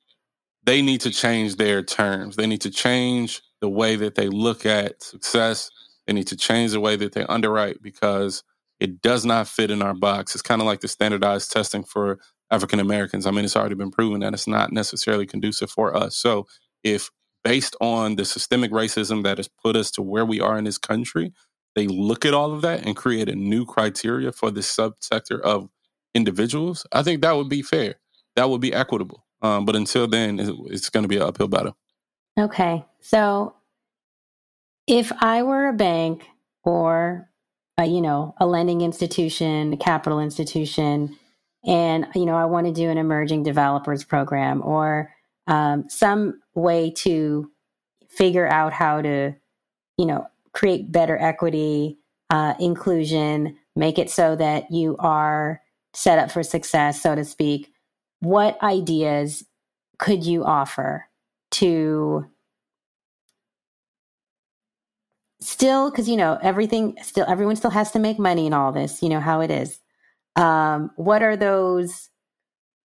[0.64, 2.36] they need to change their terms.
[2.36, 5.70] They need to change the way that they look at success.
[6.06, 8.44] They need to change the way that they underwrite because
[8.80, 10.36] it does not fit in our box.
[10.36, 12.20] It's kind of like the standardized testing for
[12.52, 13.26] African Americans.
[13.26, 16.16] I mean, it's already been proven that it's not necessarily conducive for us.
[16.16, 16.48] So,
[16.84, 17.10] if
[17.44, 20.78] based on the systemic racism that has put us to where we are in this
[20.78, 21.32] country,
[21.76, 25.70] they look at all of that and create a new criteria for the subsector of
[26.14, 27.96] individuals, I think that would be fair.
[28.36, 29.26] That would be equitable.
[29.42, 31.76] Um, but until then, it's going to be an uphill battle.
[32.38, 32.84] Okay.
[33.00, 33.54] So
[34.86, 36.26] if I were a bank
[36.64, 37.28] or,
[37.78, 41.16] a, you know, a lending institution, a capital institution,
[41.64, 45.12] and, you know, I want to do an emerging developers program or
[45.46, 47.50] um, some way to
[48.08, 49.34] figure out how to,
[49.96, 51.98] you know, create better equity,
[52.30, 55.62] uh, inclusion, make it so that you are
[55.94, 57.72] set up for success, so to speak
[58.22, 59.44] what ideas
[59.98, 61.06] could you offer
[61.52, 62.26] to
[65.40, 69.02] still because you know everything still everyone still has to make money in all this
[69.02, 69.80] you know how it is.
[70.36, 72.10] Um what are those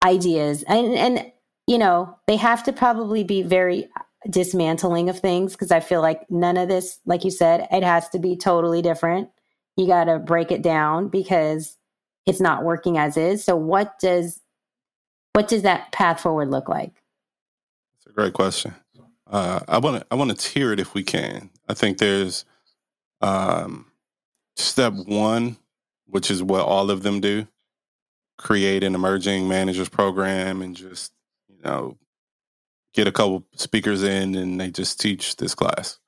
[0.04, 0.63] ideas?
[0.63, 1.32] And and
[1.67, 3.89] you know they have to probably be very
[4.30, 8.10] dismantling of things because i feel like none of this like you said it has
[8.10, 9.30] to be totally different.
[9.76, 11.78] You got to break it down because
[12.26, 13.43] it's not working as is.
[13.43, 14.41] So what does
[15.34, 16.93] what does that path forward look like?
[18.08, 18.74] It's a great question.
[19.30, 21.50] Uh, I want to I want to tier it if we can.
[21.67, 22.46] I think there's
[23.22, 23.88] um,
[24.56, 25.58] step one,
[26.08, 27.48] which is what all of them do:
[28.38, 31.13] create an emerging managers program and just
[31.50, 31.98] you know
[32.93, 36.00] get a couple speakers in and they just teach this class.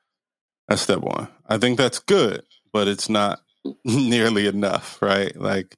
[0.70, 1.28] That's step one.
[1.48, 3.42] I think that's good, but it's not
[3.86, 5.36] nearly enough, right?
[5.36, 5.76] Like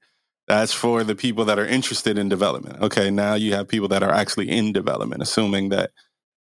[0.47, 2.81] that's for the people that are interested in development.
[2.81, 5.91] Okay, now you have people that are actually in development, assuming that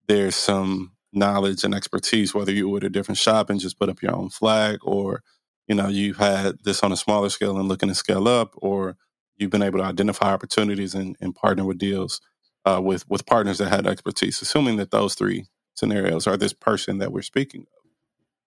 [0.10, 4.04] there's some knowledge and expertise, whether you would a different shop and just put up
[4.04, 5.24] your own flag, or
[5.70, 8.98] you know, you've had this on a smaller scale and looking to scale up, or
[9.38, 12.22] you've been able to identify opportunities and, and partner with deals
[12.66, 14.44] uh, with with partners that had expertise.
[14.44, 17.68] Assuming that those three scenarios are this person that we're speaking of,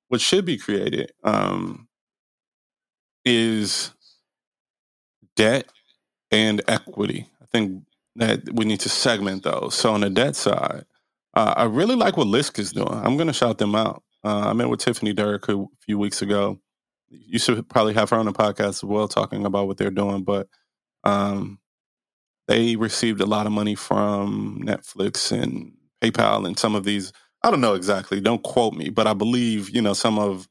[0.08, 1.88] what should be created um,
[3.24, 3.92] is
[5.36, 5.66] debt
[6.30, 7.28] and equity.
[7.42, 7.84] I think
[8.16, 9.74] that we need to segment those.
[9.74, 10.84] So on the debt side,
[11.34, 12.92] uh, I really like what LISC is doing.
[12.92, 14.02] I'm going to shout them out.
[14.24, 16.60] Uh, I met with Tiffany Derrick a few weeks ago.
[17.08, 20.24] You should probably have her on the podcast as well, talking about what they're doing.
[20.24, 20.48] But
[21.04, 21.58] um,
[22.48, 27.12] they received a lot of money from Netflix and PayPal and some of these.
[27.42, 28.20] I don't know exactly.
[28.20, 30.48] Don't quote me, but I believe you know some of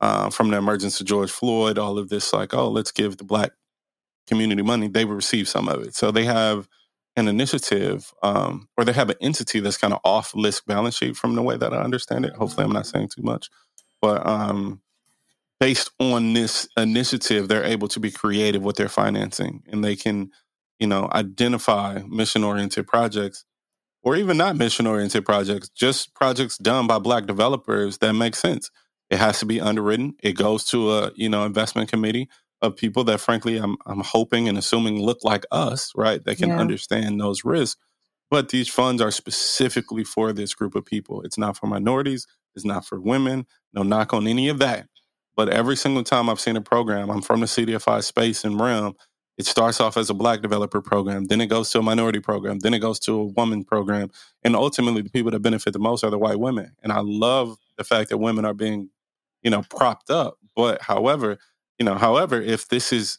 [0.00, 3.24] uh, from the emergence of George Floyd, all of this like, oh, let's give the
[3.24, 3.52] black
[4.26, 5.94] community money, they will receive some of it.
[5.94, 6.68] So they have
[7.16, 11.16] an initiative um, or they have an entity that's kind of off LISC balance sheet
[11.16, 12.34] from the way that I understand it.
[12.34, 13.50] Hopefully, I'm not saying too much,
[14.02, 14.80] but um,
[15.60, 20.30] based on this initiative, they're able to be creative with their financing and they can,
[20.78, 23.44] you know, identify mission oriented projects
[24.02, 28.70] or even not mission oriented projects, just projects done by black developers that make sense.
[29.10, 30.14] It has to be underwritten.
[30.22, 32.28] It goes to a, you know, investment committee
[32.62, 36.22] of people that frankly I'm I'm hoping and assuming look like us, right?
[36.24, 36.58] That can yeah.
[36.58, 37.80] understand those risks.
[38.30, 41.22] But these funds are specifically for this group of people.
[41.22, 43.46] It's not for minorities, it's not for women.
[43.72, 44.88] No knock on any of that.
[45.36, 48.94] But every single time I've seen a program, I'm from the CDFI space and realm,
[49.36, 52.60] it starts off as a black developer program, then it goes to a minority program,
[52.60, 54.10] then it goes to a woman program.
[54.42, 56.72] And ultimately the people that benefit the most are the white women.
[56.82, 58.88] And I love the fact that women are being,
[59.42, 60.38] you know, propped up.
[60.54, 61.36] But however,
[61.78, 63.18] you know, however, if this is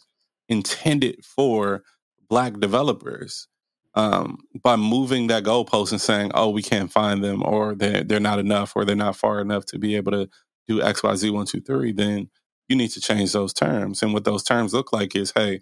[0.50, 1.84] intended for
[2.30, 3.48] black developers,
[3.96, 8.22] um, by moving that goalpost and saying, "Oh, we can't find them," or they're they're
[8.22, 10.30] not enough, or they're not far enough to be able to
[10.68, 12.30] do X, Y, Z, one, two, three, then
[12.70, 14.04] you need to change those terms.
[14.04, 15.62] And what those terms look like is, hey,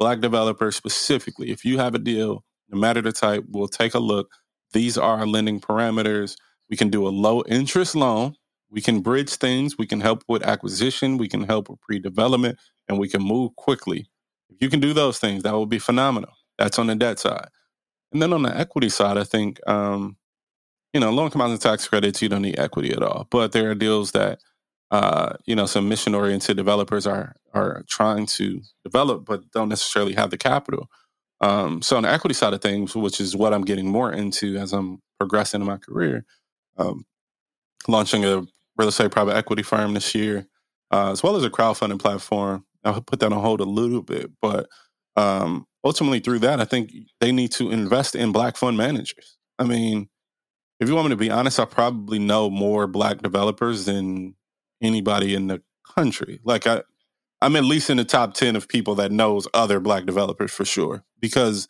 [0.00, 4.00] black developers specifically, if you have a deal, no matter the type, we'll take a
[4.00, 4.32] look.
[4.72, 6.36] These are our lending parameters.
[6.70, 8.36] We can do a low interest loan
[8.74, 9.78] we can bridge things.
[9.78, 11.18] We can help with acquisition.
[11.18, 12.58] We can help with pre development
[12.88, 14.08] and we can move quickly.
[14.50, 16.32] If you can do those things, that would be phenomenal.
[16.58, 17.48] That's on the debt side.
[18.12, 20.16] And then on the equity side, I think, um,
[20.94, 23.28] you know, low income housing tax credits, you don't need equity at all.
[23.30, 24.40] But there are deals that,
[24.90, 30.14] uh, you know, some mission oriented developers are are trying to develop, but don't necessarily
[30.14, 30.88] have the capital.
[31.40, 34.56] Um, so on the equity side of things, which is what I'm getting more into
[34.58, 36.24] as I'm progressing in my career,
[36.78, 37.06] um,
[37.88, 38.44] launching a
[38.76, 40.46] real estate private equity firm this year,
[40.92, 42.64] uh, as well as a crowdfunding platform.
[42.84, 44.68] I'll put that on hold a little bit, but
[45.16, 49.38] um, ultimately through that, I think they need to invest in black fund managers.
[49.58, 50.08] I mean,
[50.80, 54.34] if you want me to be honest, I probably know more black developers than
[54.82, 55.62] anybody in the
[55.96, 56.40] country.
[56.44, 56.82] Like I,
[57.40, 60.64] I'm at least in the top ten of people that knows other black developers for
[60.64, 61.68] sure because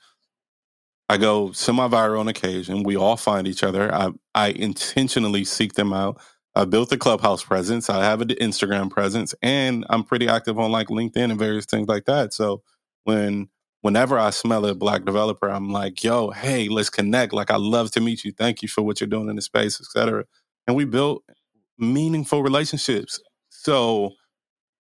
[1.08, 2.82] I go semi-viral on occasion.
[2.82, 3.94] We all find each other.
[3.94, 6.20] I I intentionally seek them out.
[6.56, 7.90] I built a clubhouse presence.
[7.90, 11.88] I have an Instagram presence, and I'm pretty active on like LinkedIn and various things
[11.88, 12.34] like that.
[12.34, 12.62] So
[13.04, 13.48] when
[13.82, 17.32] whenever I smell a black developer, I'm like, yo, hey, let's connect.
[17.32, 18.32] Like I love to meet you.
[18.32, 20.24] Thank you for what you're doing in the space, etc.
[20.66, 21.24] And we built
[21.78, 23.20] meaningful relationships.
[23.50, 24.12] So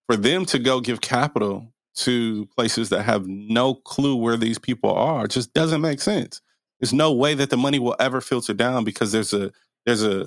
[0.06, 4.92] for them to go give capital to places that have no clue where these people
[4.92, 6.40] are just doesn't make sense.
[6.80, 9.52] There's no way that the money will ever filter down because there's a
[9.86, 10.26] there's a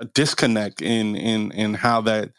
[0.00, 2.30] a disconnect in in in how that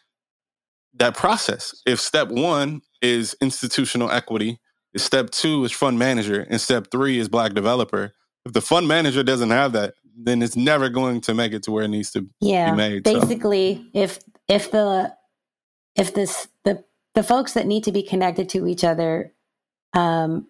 [0.95, 1.73] that process.
[1.85, 4.59] If step one is institutional equity,
[4.93, 8.13] if step two is fund manager, and step three is black developer.
[8.45, 11.71] If the fund manager doesn't have that, then it's never going to make it to
[11.71, 13.03] where it needs to yeah, be made.
[13.03, 13.99] Basically, so.
[13.99, 15.13] if if the
[15.95, 19.33] if this the the folks that need to be connected to each other
[19.93, 20.47] um,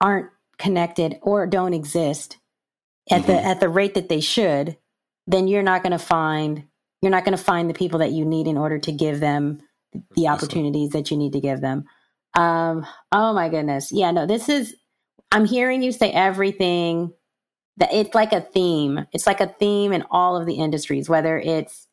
[0.00, 2.38] aren't connected or don't exist
[3.10, 3.32] at mm-hmm.
[3.32, 4.76] the at the rate that they should,
[5.28, 6.64] then you're not going to find
[7.00, 9.60] you're not going to find the people that you need in order to give them
[10.16, 11.84] the opportunities that you need to give them.
[12.34, 13.92] Um, oh my goodness.
[13.92, 14.74] Yeah, no, this is
[15.30, 17.12] I'm hearing you say everything
[17.76, 19.06] that it's like a theme.
[19.12, 21.86] It's like a theme in all of the industries, whether it's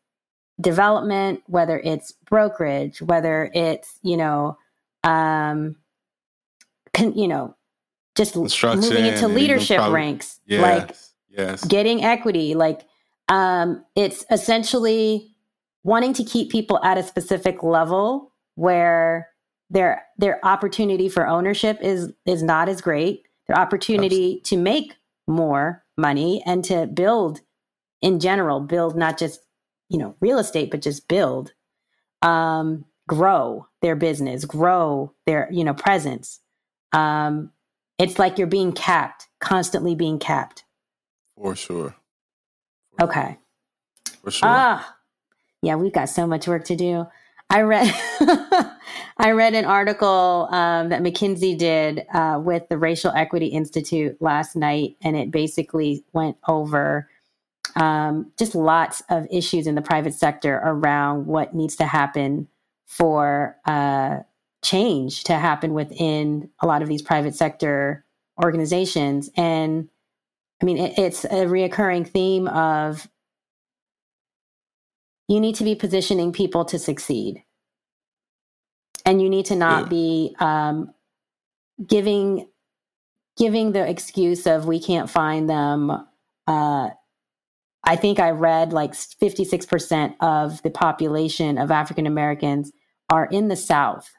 [0.60, 4.58] development, whether it's brokerage, whether it's, you know,
[5.04, 5.76] um,
[6.94, 7.56] con, you know,
[8.16, 10.96] just moving into leadership probably, ranks, yes, like
[11.30, 11.64] yes.
[11.66, 12.88] getting equity, like
[13.28, 15.32] um, it's essentially
[15.84, 19.30] wanting to keep people at a specific level where
[19.70, 23.24] their their opportunity for ownership is is not as great.
[23.48, 24.42] Their opportunity Absolutely.
[24.42, 24.96] to make
[25.28, 27.42] more money and to build
[28.02, 29.40] in general, build not just
[29.90, 31.54] you know real estate, but just build,
[32.22, 36.42] um, grow their business, grow their you know presence.
[36.92, 37.52] Um,
[37.98, 40.64] it's like you're being capped, constantly being capped.
[41.38, 41.96] For sure.
[43.02, 43.38] Okay.
[44.24, 44.50] For sure.
[44.50, 44.96] Ah,
[45.62, 47.06] yeah, we've got so much work to do.
[47.50, 47.94] I read
[49.18, 54.56] I read an article um, that McKinsey did uh, with the Racial Equity Institute last
[54.56, 57.10] night, and it basically went over
[57.76, 62.48] um, just lots of issues in the private sector around what needs to happen
[62.88, 64.20] for uh,
[64.64, 68.06] change to happen within a lot of these private sector
[68.44, 69.30] organizations.
[69.36, 69.90] And
[70.62, 73.08] I mean, it, it's a reoccurring theme of
[75.28, 77.44] you need to be positioning people to succeed.
[79.06, 79.90] And you need to not yeah.
[79.90, 80.92] be um,
[81.86, 82.48] giving
[83.38, 85.92] giving the excuse of we can't find them.
[86.48, 86.90] Uh,
[87.84, 92.72] I think I read like 56% of the population of African Americans
[93.10, 94.10] are in the South.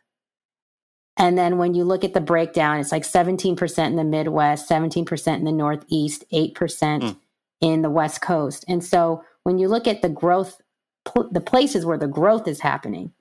[1.16, 5.36] And then when you look at the breakdown, it's like 17% in the Midwest, 17%
[5.36, 7.16] in the Northeast, 8% mm.
[7.60, 8.64] in the West Coast.
[8.68, 10.60] And so when you look at the growth,
[11.06, 13.12] pl- the places where the growth is happening,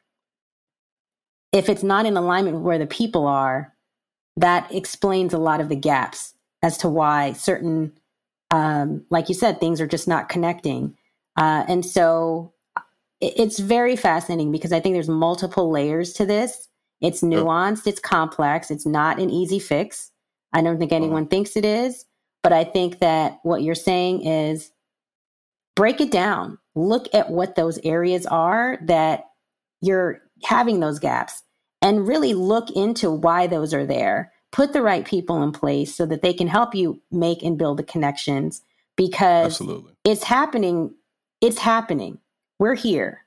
[1.53, 3.73] if it's not in alignment with where the people are,
[4.37, 7.93] that explains a lot of the gaps as to why certain,
[8.51, 10.97] um, like you said, things are just not connecting.
[11.37, 12.53] Uh, and so
[13.21, 16.67] it's very fascinating because I think there's multiple layers to this.
[17.05, 20.11] It's nuanced, it's complex, it's not an easy fix.
[20.53, 21.29] I don't think anyone uh-huh.
[21.29, 22.05] thinks it is,
[22.41, 24.71] but I think that what you're saying is
[25.75, 26.57] break it down.
[26.73, 29.25] Look at what those areas are that
[29.81, 31.43] you're having those gaps
[31.81, 34.33] and really look into why those are there.
[34.51, 37.77] Put the right people in place so that they can help you make and build
[37.77, 38.61] the connections
[38.95, 39.93] because Absolutely.
[40.03, 40.95] it's happening.
[41.41, 42.19] It's happening.
[42.57, 43.25] We're here.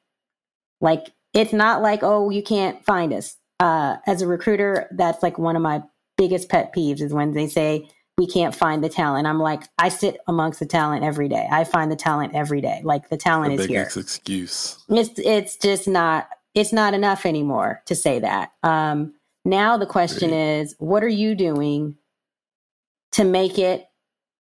[0.81, 3.37] Like, it's not like, oh, you can't find us.
[3.61, 5.83] Uh, as a recruiter, that's like one of my
[6.17, 9.27] biggest pet peeves is when they say, we can't find the talent.
[9.27, 11.47] I'm like, I sit amongst the talent every day.
[11.51, 12.81] I find the talent every day.
[12.83, 13.83] Like the talent the is here.
[13.83, 14.85] Excuse.
[14.89, 18.51] It's it's just not it's not enough anymore to say that.
[18.65, 20.61] Um, now the question Great.
[20.61, 21.97] is, what are you doing
[23.13, 23.87] to make it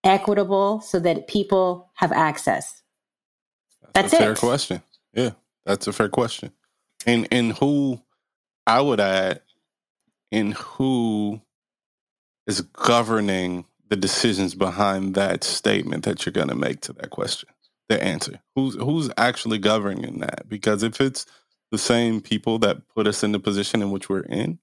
[0.06, 2.82] equitable so that people have access?
[3.94, 4.82] That's, that's a fair question.
[5.14, 5.32] Yeah,
[5.66, 6.52] that's a fair question.
[7.06, 8.02] And and who
[8.70, 9.42] I would add,
[10.32, 11.42] and who
[12.48, 17.50] is governing the decisions behind that statement that you're going to make to that question,
[17.90, 18.40] the answer.
[18.56, 20.48] Who's who's actually governing that?
[20.48, 21.26] Because if it's
[21.72, 24.60] the same people that put us in the position in which we're in.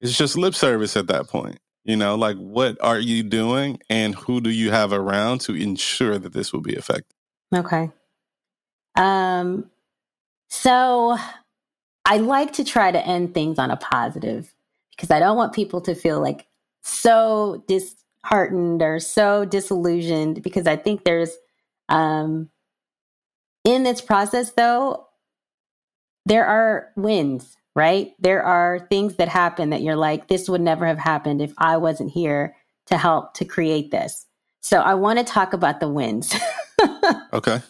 [0.00, 1.58] It's just lip service at that point.
[1.84, 6.18] You know, like what are you doing and who do you have around to ensure
[6.18, 7.16] that this will be effective?
[7.54, 7.90] Okay.
[8.96, 9.70] Um
[10.48, 11.16] so
[12.08, 14.54] I like to try to end things on a positive
[14.96, 16.46] because I don't want people to feel like
[16.82, 21.36] so disheartened or so disillusioned because I think there's
[21.90, 22.48] um
[23.64, 25.06] in this process though
[26.24, 28.12] there are wins, right?
[28.18, 31.76] There are things that happen that you're like, this would never have happened if I
[31.76, 32.54] wasn't here
[32.86, 34.26] to help to create this.
[34.60, 36.34] So I want to talk about the wins.
[37.32, 37.62] okay.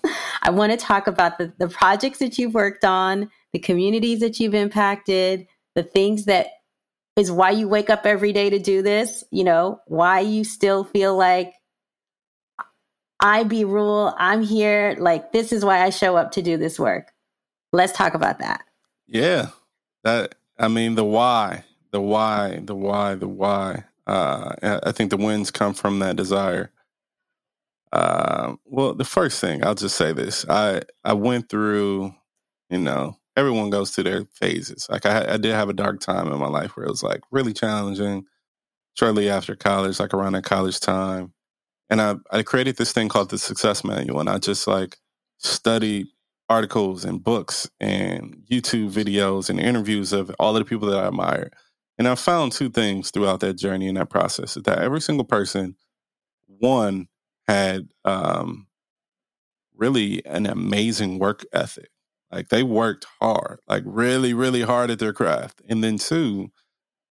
[0.43, 4.39] I want to talk about the, the projects that you've worked on, the communities that
[4.41, 6.49] you've impacted, the things that
[7.17, 10.85] is why you wake up every day to do this, you know, why you still
[10.85, 11.55] feel like
[13.21, 16.79] I be rule, I'm here, like this is why I show up to do this
[16.79, 17.13] work.
[17.73, 18.65] Let's talk about that.
[19.07, 19.49] Yeah.
[20.05, 23.85] That I mean the why, the why, the why, the why.
[24.07, 26.71] Uh, I think the wins come from that desire.
[27.93, 32.15] Uh, well, the first thing I'll just say this: I I went through,
[32.71, 34.89] you know, everyone goes through their phases.
[34.91, 37.23] Like I, I did have a dark time in my life where it was like
[37.33, 38.27] really challenging.
[38.97, 41.33] Shortly after college, like around that college time,
[41.91, 44.99] and I I created this thing called the Success Manual, and I just like
[45.39, 46.09] studied
[46.49, 51.09] articles and books and YouTube videos and interviews of all of the people that I
[51.09, 51.51] admire.
[51.99, 55.77] And I found two things throughout that journey and that process that every single person,
[56.47, 57.09] one,
[57.49, 58.67] had um,
[59.77, 61.91] really an amazing work ethic.
[62.31, 65.63] Like they worked hard, like really, really hard at their craft.
[65.69, 66.51] And then two,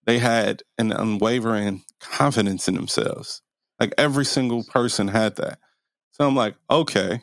[0.05, 3.41] they had an unwavering confidence in themselves.
[3.79, 5.59] Like every single person had that.
[6.11, 7.21] So I'm like, okay,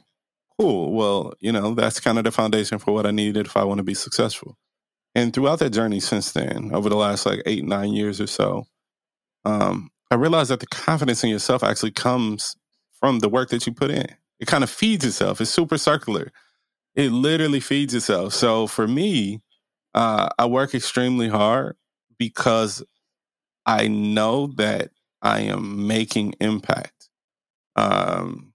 [0.59, 0.93] cool.
[0.93, 3.79] Well, you know, that's kind of the foundation for what I needed if I want
[3.79, 4.57] to be successful.
[5.15, 8.67] And throughout that journey since then, over the last like eight, nine years or so,
[9.45, 12.57] um, I realized that the confidence in yourself actually comes
[12.99, 14.07] from the work that you put in.
[14.41, 15.41] It kind of feeds itself.
[15.41, 16.33] It's super circular.
[16.97, 18.35] It literally feeds itself.
[18.35, 19.41] So for me,
[19.95, 21.77] uh, I work extremely hard
[22.19, 22.83] because
[23.67, 24.91] I know that
[25.23, 27.09] I am making impact.
[27.77, 28.53] Um,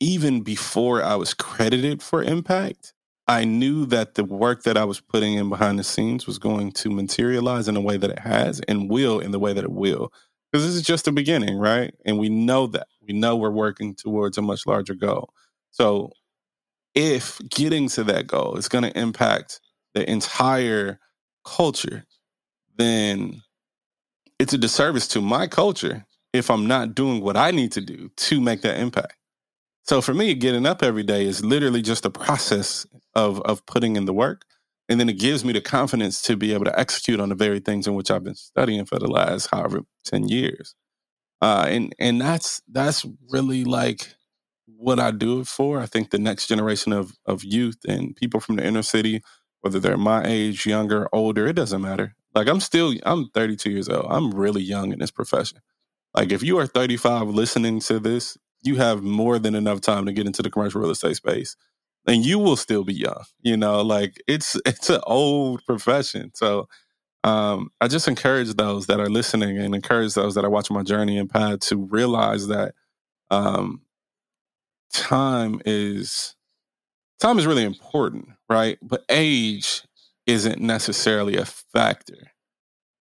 [0.00, 2.92] even before I was credited for impact,
[3.26, 6.72] I knew that the work that I was putting in behind the scenes was going
[6.72, 9.72] to materialize in the way that it has and will in the way that it
[9.72, 10.12] will.
[10.52, 11.94] Because this is just the beginning, right?
[12.04, 12.86] And we know that.
[13.06, 15.30] We know we're working towards a much larger goal.
[15.70, 16.10] So
[16.94, 19.60] if getting to that goal is going to impact
[19.94, 21.00] the entire
[21.46, 22.04] culture,
[22.76, 23.42] then
[24.38, 28.10] it's a disservice to my culture if I'm not doing what I need to do
[28.16, 29.16] to make that impact.
[29.84, 33.96] So for me, getting up every day is literally just a process of of putting
[33.96, 34.44] in the work.
[34.88, 37.60] And then it gives me the confidence to be able to execute on the very
[37.60, 40.74] things in which I've been studying for the last however 10 years.
[41.42, 44.14] Uh, and and that's that's really like
[44.78, 45.80] what I do it for.
[45.80, 49.22] I think the next generation of of youth and people from the inner city,
[49.62, 52.14] whether they're my age, younger, older, it doesn't matter.
[52.34, 54.06] Like I'm still I'm 32 years old.
[54.10, 55.60] I'm really young in this profession.
[56.14, 60.12] Like if you are 35 listening to this, you have more than enough time to
[60.12, 61.56] get into the commercial real estate space.
[62.06, 63.24] And you will still be young.
[63.42, 66.32] You know, like it's it's an old profession.
[66.34, 66.68] So
[67.24, 70.82] um, I just encourage those that are listening and encourage those that are watching my
[70.82, 72.74] journey and path to realize that
[73.30, 73.82] um,
[74.94, 76.34] time is
[77.20, 78.78] time is really important, right?
[78.82, 79.82] But age
[80.26, 82.32] isn't necessarily a factor.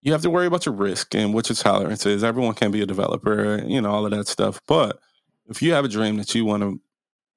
[0.01, 2.23] You have to worry about your risk and what your tolerance is.
[2.23, 4.59] Everyone can be a developer, you know, all of that stuff.
[4.67, 4.99] But
[5.47, 6.81] if you have a dream that you want to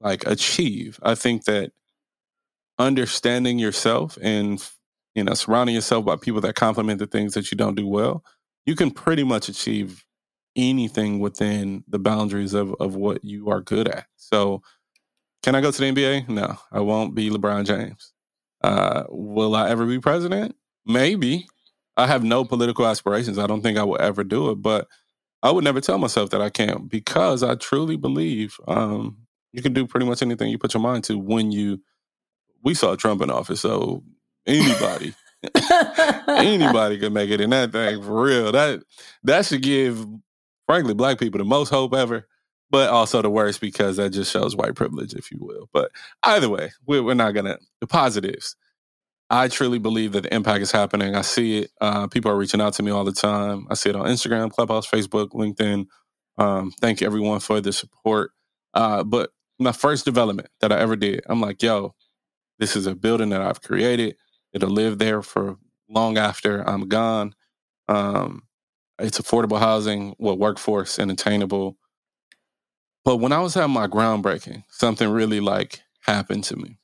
[0.00, 1.72] like achieve, I think that
[2.78, 4.66] understanding yourself and
[5.14, 8.24] you know, surrounding yourself by people that complement the things that you don't do well,
[8.66, 10.04] you can pretty much achieve
[10.56, 14.06] anything within the boundaries of, of what you are good at.
[14.28, 14.62] So,
[15.42, 16.28] can I go to the NBA?
[16.28, 18.12] No, I won't be LeBron James.
[18.62, 20.56] Uh, will I ever be president?
[20.86, 21.46] Maybe.
[21.96, 23.38] I have no political aspirations.
[23.38, 24.88] I don't think I will ever do it, but
[25.42, 29.18] I would never tell myself that I can't because I truly believe um,
[29.52, 31.80] you can do pretty much anything you put your mind to when you.
[32.64, 34.02] We saw Trump in office, so
[34.46, 35.14] Anybody.
[36.28, 38.52] Anybody could make it in that thing for real.
[38.52, 38.82] That
[39.24, 40.06] that should give,
[40.66, 42.26] frankly, black people the most hope ever,
[42.74, 45.70] but also the worst because that just shows white privilege, if you will.
[45.72, 45.92] But
[46.24, 48.56] either way, we're, we're not gonna the positives.
[49.30, 51.14] I truly believe that the impact is happening.
[51.16, 51.72] I see it.
[51.80, 53.66] Uh, people are reaching out to me all the time.
[53.70, 55.86] I see it on Instagram, Clubhouse, Facebook, LinkedIn.
[56.38, 58.32] Um, thank everyone for the support.
[58.74, 61.94] Uh, but my first development that I ever did, I'm like, yo,
[62.60, 64.16] this is a building that I've created.
[64.54, 65.58] It'll live there for
[65.90, 67.34] long after I'm gone.
[67.88, 68.42] Um,
[69.00, 71.78] it's affordable housing, well, workforce and attainable.
[73.04, 76.78] But when I was having my groundbreaking, something really like happened to me.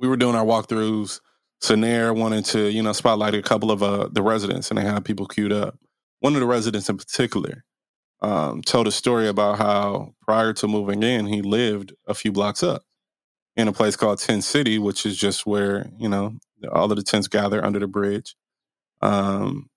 [0.00, 1.20] We were doing our walkthroughs.
[1.62, 5.04] Cinnaire wanted to, you know, spotlight a couple of uh, the residents, and they had
[5.04, 5.78] people queued up.
[6.20, 7.64] One of the residents in particular
[8.22, 12.62] um, told a story about how prior to moving in, he lived a few blocks
[12.62, 12.82] up
[13.56, 16.34] in a place called Tent City, which is just where you know
[16.72, 18.36] all of the tents gather under the bridge.
[19.02, 19.70] Um,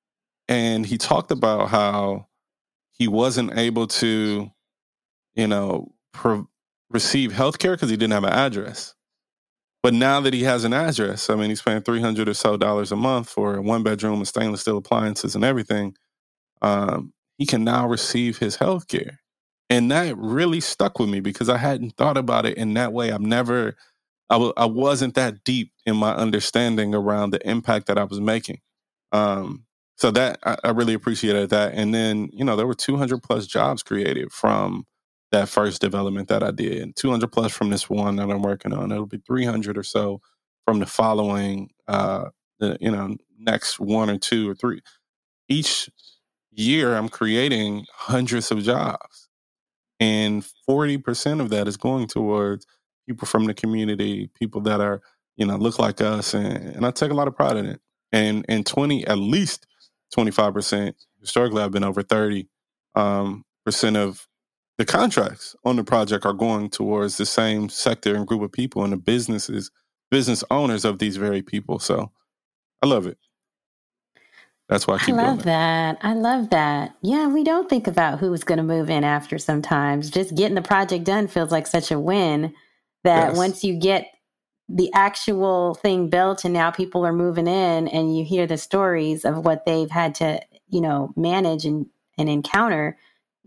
[0.47, 2.27] and he talked about how
[2.91, 4.51] he wasn't able to,
[5.39, 6.49] you know, pro-
[6.89, 8.95] receive health care because he didn't have an address.
[9.81, 12.91] But now that he has an address, I mean, he's paying 300 or so dollars
[12.91, 15.95] a month for a one bedroom with stainless steel appliances and everything.
[16.61, 19.19] Um, he can now receive his health care.
[19.69, 23.11] And that really stuck with me because I hadn't thought about it in that way.
[23.11, 23.75] I've never
[24.29, 28.19] I w- I wasn't that deep in my understanding around the impact that I was
[28.21, 28.59] making.
[29.11, 29.65] Um,
[29.97, 31.73] so that I, I, really appreciated that.
[31.73, 34.85] And then, you know, there were 200 plus jobs created from
[35.31, 38.73] that first development that I did, and 200 plus from this one that I'm working
[38.73, 38.91] on.
[38.91, 40.21] It'll be 300 or so
[40.65, 42.25] from the following, uh,
[42.59, 44.81] the, you know, next one or two or three.
[45.47, 45.89] Each
[46.51, 49.29] year, I'm creating hundreds of jobs,
[49.99, 52.65] and 40% of that is going towards
[53.07, 55.01] people from the community, people that are,
[55.37, 56.33] you know, look like us.
[56.33, 57.81] And, and I take a lot of pride in it.
[58.11, 59.67] And, and 20, at least
[60.15, 62.47] 25%, historically, I've been over 30
[62.95, 64.27] um, percent of
[64.79, 68.81] the contracts on the project are going towards the same sector and group of people
[68.85, 69.71] and the businesses,
[70.09, 71.79] business owners of these very people.
[71.79, 72.11] So
[72.81, 73.17] I love it.
[74.69, 75.97] That's why I keep I love that.
[76.01, 76.95] I love that.
[77.01, 80.09] Yeah, we don't think about who's going to move in after sometimes.
[80.09, 82.53] Just getting the project done feels like such a win
[83.03, 83.37] that yes.
[83.37, 84.07] once you get
[84.69, 89.25] the actual thing built and now people are moving in and you hear the stories
[89.25, 92.95] of what they've had to you know manage and, and encounter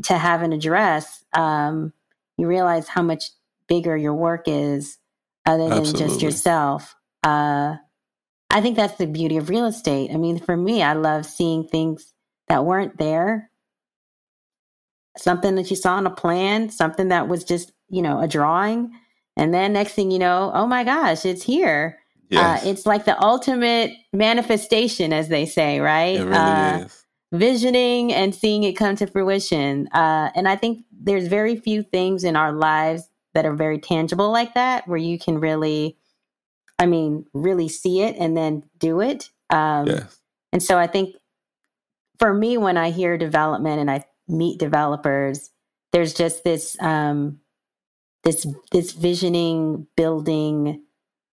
[0.05, 1.92] to have an address um,
[2.36, 3.30] you realize how much
[3.68, 4.98] bigger your work is
[5.46, 6.09] other than Absolutely.
[6.09, 7.76] just yourself uh,
[8.50, 11.66] i think that's the beauty of real estate i mean for me i love seeing
[11.66, 12.12] things
[12.48, 13.50] that weren't there
[15.16, 18.92] something that you saw on a plan something that was just you know a drawing
[19.36, 21.98] and then next thing you know, oh my gosh, it's here.
[22.24, 22.64] Uh, yes.
[22.64, 26.16] Uh, it's like the ultimate manifestation, as they say, right?
[26.18, 27.01] It really uh, is.
[27.33, 29.89] Visioning and seeing it come to fruition.
[29.89, 34.30] Uh, and I think there's very few things in our lives that are very tangible
[34.30, 35.97] like that, where you can really,
[36.78, 39.30] I mean, really see it and then do it.
[39.49, 40.18] Um, yes.
[40.53, 41.16] And so I think
[42.18, 45.51] for me, when I hear development and I meet developers,
[45.93, 47.41] there's just this um,
[48.24, 50.83] this this visioning, building,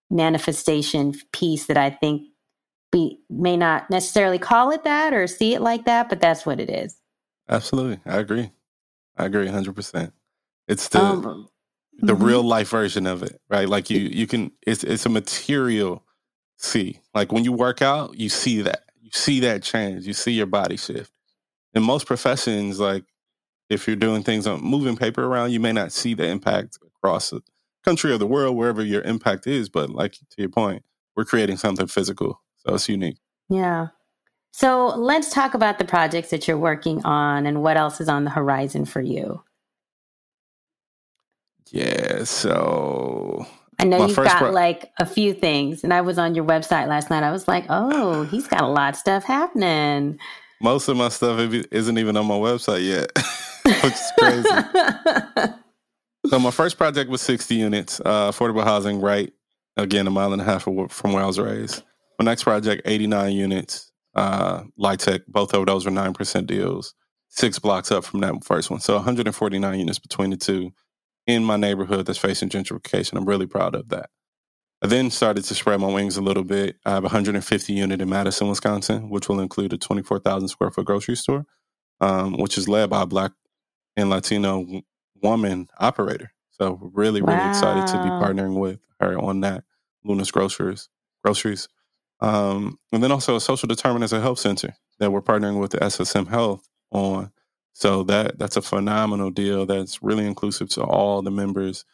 [0.09, 2.28] manifestation piece that I think
[2.93, 6.59] we may not necessarily call it that or see it like that, but that's what
[6.59, 6.99] it is.
[7.47, 8.51] Absolutely, I agree.
[9.17, 10.11] I agree 100%.
[10.67, 11.49] It's the um,
[12.01, 12.23] the mm-hmm.
[12.23, 13.67] real life version of it, right?
[13.67, 16.05] Like you you can it's it's a material
[16.57, 16.99] see.
[17.13, 18.83] Like when you work out, you see that.
[19.01, 20.05] You see that change.
[20.05, 21.11] You see your body shift.
[21.73, 23.03] In most professions, like
[23.69, 27.31] if you're doing things on moving paper around, you may not see the impact across
[27.31, 27.41] the
[27.83, 29.69] country or the world, wherever your impact is.
[29.69, 30.83] But like to your point,
[31.15, 32.41] we're creating something physical.
[32.69, 33.17] So it's unique.
[33.49, 33.87] Yeah.
[34.51, 38.25] So let's talk about the projects that you're working on and what else is on
[38.25, 39.41] the horizon for you.
[41.71, 43.47] Yeah, so
[43.79, 46.87] I know you've got pro- like a few things, and I was on your website
[46.87, 47.23] last night.
[47.23, 50.19] I was like, oh, he's got a lot of stuff happening.
[50.61, 51.39] Most of my stuff
[51.71, 53.11] isn't even on my website yet,
[53.83, 55.53] which is crazy.
[56.27, 59.33] so my first project was 60 units, uh, affordable housing, right?
[59.77, 61.83] Again, a mile and a half from where I was raised.
[62.19, 64.63] My next project, 89 units, uh,
[64.97, 65.21] Tech.
[65.27, 66.93] Both of those were 9% deals,
[67.29, 68.81] six blocks up from that first one.
[68.81, 70.71] So 149 units between the two
[71.25, 73.17] in my neighborhood that's facing gentrification.
[73.17, 74.09] I'm really proud of that.
[74.81, 76.75] I then started to spread my wings a little bit.
[76.85, 81.15] I have 150 unit in Madison, Wisconsin, which will include a 24,000 square foot grocery
[81.15, 81.45] store,
[82.01, 83.31] um, which is led by a Black
[83.95, 84.65] and Latino
[85.21, 86.33] woman operator.
[86.51, 87.49] So really, really wow.
[87.49, 89.63] excited to be partnering with her on that.
[90.03, 90.89] Luna's Groceries,
[91.23, 91.67] groceries,
[92.21, 95.79] um, and then also a social determinants of health center that we're partnering with the
[95.79, 97.31] SSM Health on
[97.79, 99.65] so that that's a phenomenal deal.
[99.65, 101.85] That's really inclusive to all the members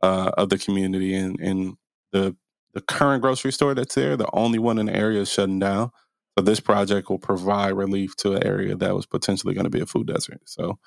[0.00, 1.14] uh, of the community.
[1.14, 1.76] And, and
[2.12, 2.36] the
[2.74, 5.90] the current grocery store that's there, the only one in the area is shutting down.
[6.38, 9.80] So this project will provide relief to an area that was potentially going to be
[9.80, 10.40] a food desert.
[10.46, 10.78] So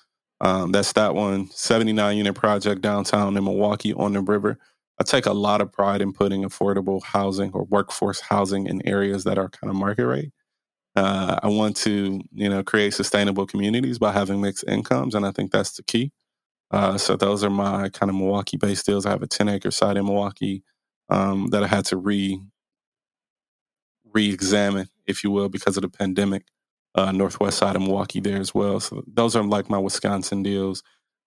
[0.41, 1.49] um, that's that one.
[1.51, 4.57] 79 unit project downtown in Milwaukee on the river.
[4.99, 9.25] I take a lot of pride in putting affordable housing or workforce housing in areas
[9.25, 10.31] that are kind of market rate.
[10.95, 15.31] Uh, I want to, you know, create sustainable communities by having mixed incomes, and I
[15.31, 16.11] think that's the key.
[16.71, 19.05] Uh, so those are my kind of Milwaukee-based deals.
[19.05, 20.63] I have a 10-acre site in Milwaukee
[21.09, 22.39] um, that I had to re
[24.13, 26.45] re-examine, if you will, because of the pandemic.
[26.95, 28.79] Uh, northwest side of Milwaukee there as well.
[28.79, 30.81] So those are like my Wisconsin deals.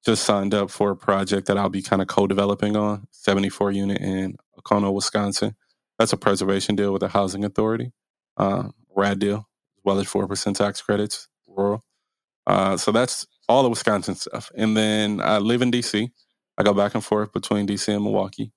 [0.08, 4.00] Just signed up for a project that I'll be kind of co-developing on, 74 unit
[4.00, 5.54] in Oconto, Wisconsin.
[5.98, 7.92] That's a preservation deal with the housing authority.
[8.38, 9.36] Uh, RAD deal
[9.76, 11.84] as well as 4% tax credits, rural.
[12.46, 14.50] Uh, so that's all the Wisconsin stuff.
[14.56, 16.08] And then I live in DC.
[16.56, 18.50] I go back and forth between DC and Milwaukee,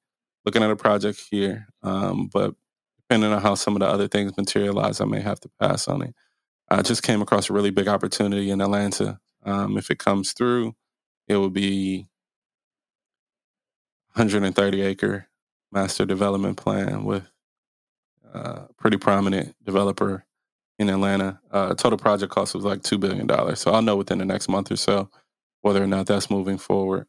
[0.45, 1.67] looking at a project here.
[1.83, 2.55] Um, but
[2.95, 6.01] depending on how some of the other things materialize, I may have to pass on
[6.01, 6.15] it.
[6.69, 9.19] I just came across a really big opportunity in Atlanta.
[9.43, 10.75] Um, if it comes through,
[11.27, 12.07] it would be
[14.13, 15.27] 130 acre
[15.71, 17.29] master development plan with
[18.33, 20.25] a uh, pretty prominent developer
[20.79, 21.39] in Atlanta.
[21.51, 23.55] Uh, total project cost was like $2 billion.
[23.55, 25.09] So I'll know within the next month or so
[25.61, 27.07] whether or not that's moving forward.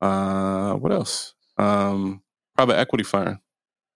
[0.00, 1.34] Uh, what else?
[1.58, 2.22] Um,
[2.56, 3.40] private equity firm.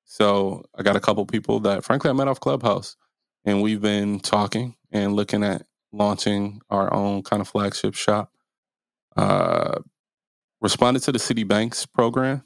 [0.05, 2.97] So I got a couple people that, frankly, I met off Clubhouse,
[3.47, 8.33] and we've been talking and looking at launching our own kind of flagship shop.
[9.17, 9.81] Uh,
[10.61, 12.45] responded to the Citibank's program.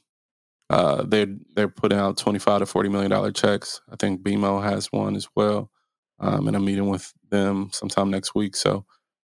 [0.71, 3.81] Uh, they're they're putting out twenty five to forty million dollar checks.
[3.91, 5.71] I think BMO has one as well
[6.21, 8.55] um, and I'm meeting with them sometime next week.
[8.55, 8.85] So,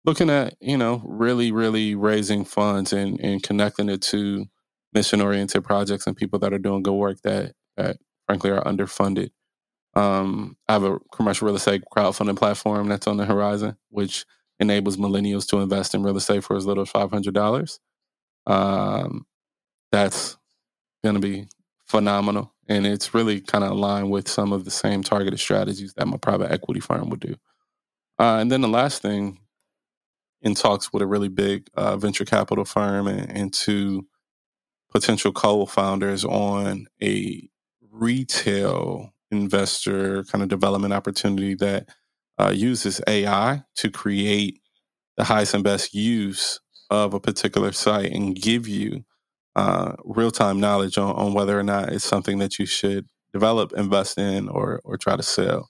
[0.06, 4.46] looking at you know really, really raising funds and and connecting it to
[4.94, 9.32] mission oriented projects and people that are doing good work that that frankly are underfunded.
[9.96, 14.26] Um, I have a commercial real estate crowdfunding platform that's on the horizon, which
[14.60, 17.80] enables millennials to invest in real estate for as little as five hundred dollars.
[18.47, 19.26] Um,
[19.91, 20.38] that's
[21.03, 21.47] going to be
[21.86, 26.08] phenomenal and it's really kind of aligned with some of the same targeted strategies that
[26.08, 27.36] my private equity firm would do.
[28.18, 29.39] Uh, and then the last thing,
[30.41, 34.06] in talks with a really big uh, venture capital firm and, and two
[34.91, 37.49] potential co-founders on a
[37.91, 41.89] retail investor kind of development opportunity that
[42.40, 44.62] uh, uses AI to create
[45.18, 46.60] the highest and best use
[46.90, 49.04] of a particular site and give you
[49.56, 53.74] uh, real time knowledge on, on whether or not it's something that you should develop,
[53.74, 55.70] invest in, or or try to sell.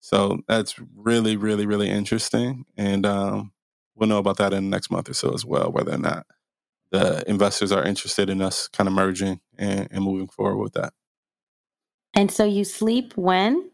[0.00, 3.52] So that's really, really, really interesting, and um,
[3.96, 6.26] we'll know about that in the next month or so as well, whether or not
[6.90, 10.92] the investors are interested in us kind of merging and, and moving forward with that.
[12.14, 13.70] And so you sleep when?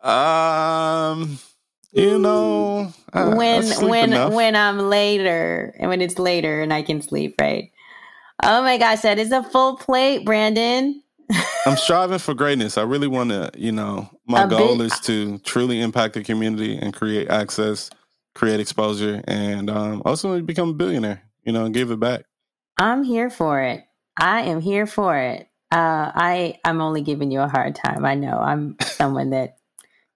[0.00, 1.38] Um
[1.94, 4.32] you know, I, when I when enough.
[4.32, 7.70] when I'm later and when it's later and I can sleep, right?
[8.42, 11.00] Oh my gosh, that is a full plate, Brandon.
[11.66, 12.76] I'm striving for greatness.
[12.76, 16.76] I really want to, you know, my goal bit, is to truly impact the community
[16.76, 17.90] and create access,
[18.34, 21.22] create exposure, and um, ultimately become a billionaire.
[21.44, 22.24] You know, and give it back.
[22.78, 23.84] I'm here for it.
[24.16, 25.46] I am here for it.
[25.74, 28.04] Uh, I I'm only giving you a hard time.
[28.04, 29.56] I know I'm someone that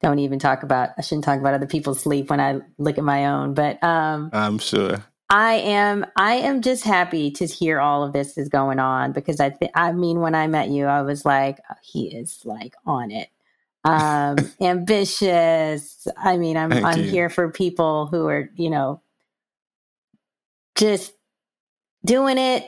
[0.01, 0.91] don't even talk about.
[0.97, 3.55] I shouldn't talk about other people's sleep when I look at my own.
[3.55, 5.05] But um, I'm sure.
[5.29, 9.41] I am I am just happy to hear all of this is going on because
[9.41, 12.75] I think I mean when I met you I was like oh, he is like
[12.87, 13.29] on it
[13.85, 17.11] um ambitious I mean I'm Thank I'm you.
[17.11, 19.03] here for people who are you know
[20.77, 21.13] just
[22.07, 22.65] doing it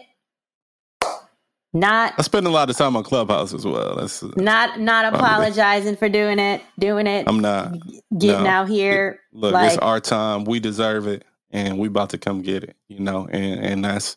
[1.72, 3.96] not I spend a lot of time on Clubhouse as well.
[3.96, 7.28] That's not not apologizing for doing it, doing it.
[7.28, 7.74] I'm not
[8.18, 8.50] getting no.
[8.50, 9.20] out here.
[9.32, 10.44] Look, like, it's our time.
[10.44, 14.16] We deserve it and we about to come get it, you know, and and that's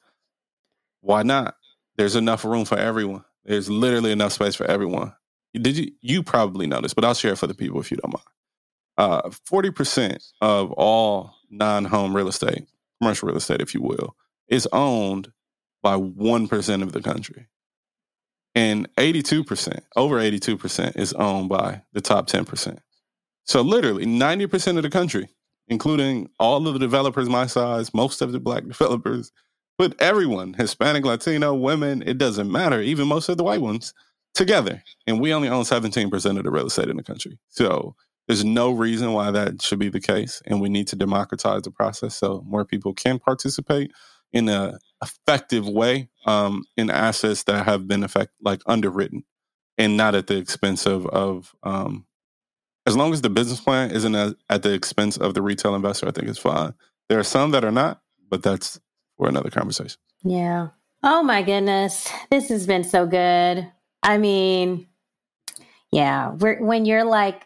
[1.02, 1.56] why not?
[1.98, 3.24] There's enough room for everyone.
[3.46, 5.14] There's literally enough space for everyone.
[5.54, 7.98] Did you you probably know this, but I'll share it for the people if you
[7.98, 8.26] don't mind.
[8.98, 12.68] Uh, forty percent of all non-home real estate,
[13.00, 14.16] commercial real estate, if you will,
[14.48, 15.32] is owned
[15.84, 17.48] by one percent of the country,
[18.56, 22.80] and eighty-two percent, over eighty-two percent, is owned by the top ten percent.
[23.46, 25.30] So literally, ninety percent of the country
[25.70, 29.34] including all of the developers my size, most of the black developers,
[29.80, 33.94] but everyone, Hispanic, Latino, women, it doesn't matter, even most of the white ones,
[34.36, 34.84] together.
[35.08, 37.40] And we only own 17% of the real estate in the country.
[37.50, 37.96] So
[38.28, 40.42] there's no reason why that should be the case.
[40.48, 43.92] And we need to democratize the process so more people can participate
[44.34, 49.24] in a effective way um, in assets that have been effect like underwritten
[49.78, 52.06] and not at the expense of, of um,
[52.86, 54.16] as long as the business plan isn't
[54.50, 56.74] at the expense of the retail investor, I think it's fine.
[57.10, 58.80] There are some that are not, but that's
[59.18, 60.00] for another conversation.
[60.24, 60.70] Yeah.
[61.04, 62.10] Oh my goodness.
[62.30, 63.70] This has been so good.
[64.02, 64.88] I mean,
[65.92, 67.44] yeah, when you're like,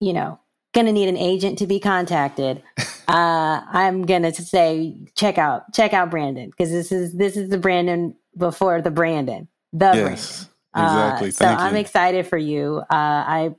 [0.00, 0.38] you know,
[0.74, 2.62] going to need an agent to be contacted,
[3.08, 7.48] uh, I'm going to say check out check out Brandon because this is this is
[7.50, 9.48] the Brandon before the Brandon.
[9.72, 10.96] The yes, Brandon.
[10.96, 11.28] Exactly.
[11.28, 12.78] Uh, so I'm excited for you.
[12.78, 13.54] Uh, I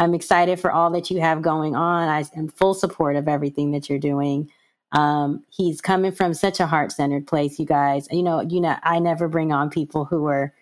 [0.00, 2.08] I'm excited for all that you have going on.
[2.08, 4.50] I am full support of everything that you're doing.
[4.92, 8.08] Um, he's coming from such a heart centered place, you guys.
[8.10, 10.54] You know, you know, I never bring on people who are,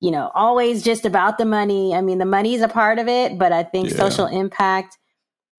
[0.00, 1.94] you know, always just about the money.
[1.94, 3.96] I mean, the money is a part of it, but I think yeah.
[3.96, 4.96] social impact,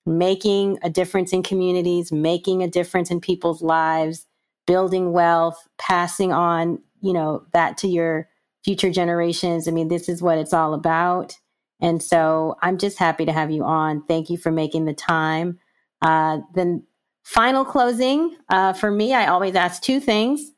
[0.05, 4.27] making a difference in communities, making a difference in people's lives,
[4.67, 8.27] building wealth, passing on, you know, that to your
[8.63, 9.67] future generations.
[9.67, 11.37] I mean, this is what it's all about.
[11.81, 14.03] And so I'm just happy to have you on.
[14.07, 15.59] Thank you for making the time.
[16.01, 16.83] Uh, then,
[17.23, 20.51] final closing uh, for me, I always ask two things.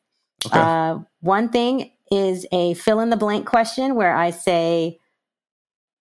[0.45, 0.59] Okay.
[0.59, 4.99] Uh, one thing is a fill in the blank question where I say,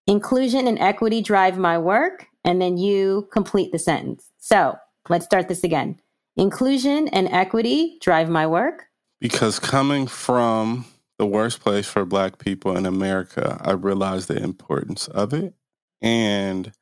[0.06, 2.26] inclusion and equity drive my work.
[2.46, 4.30] And then you complete the sentence.
[4.38, 4.76] So
[5.08, 6.00] let's start this again.
[6.36, 8.84] Inclusion and equity drive my work.
[9.20, 10.86] Because coming from
[11.18, 15.54] the worst place for Black people in America, I realized the importance of it
[16.00, 16.72] and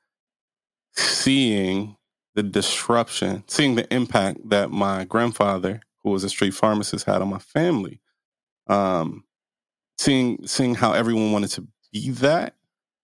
[0.93, 1.97] seeing
[2.35, 7.29] the disruption, seeing the impact that my grandfather, who was a street pharmacist, had on
[7.29, 8.01] my family.
[8.67, 9.25] Um,
[9.99, 12.54] seeing seeing how everyone wanted to be that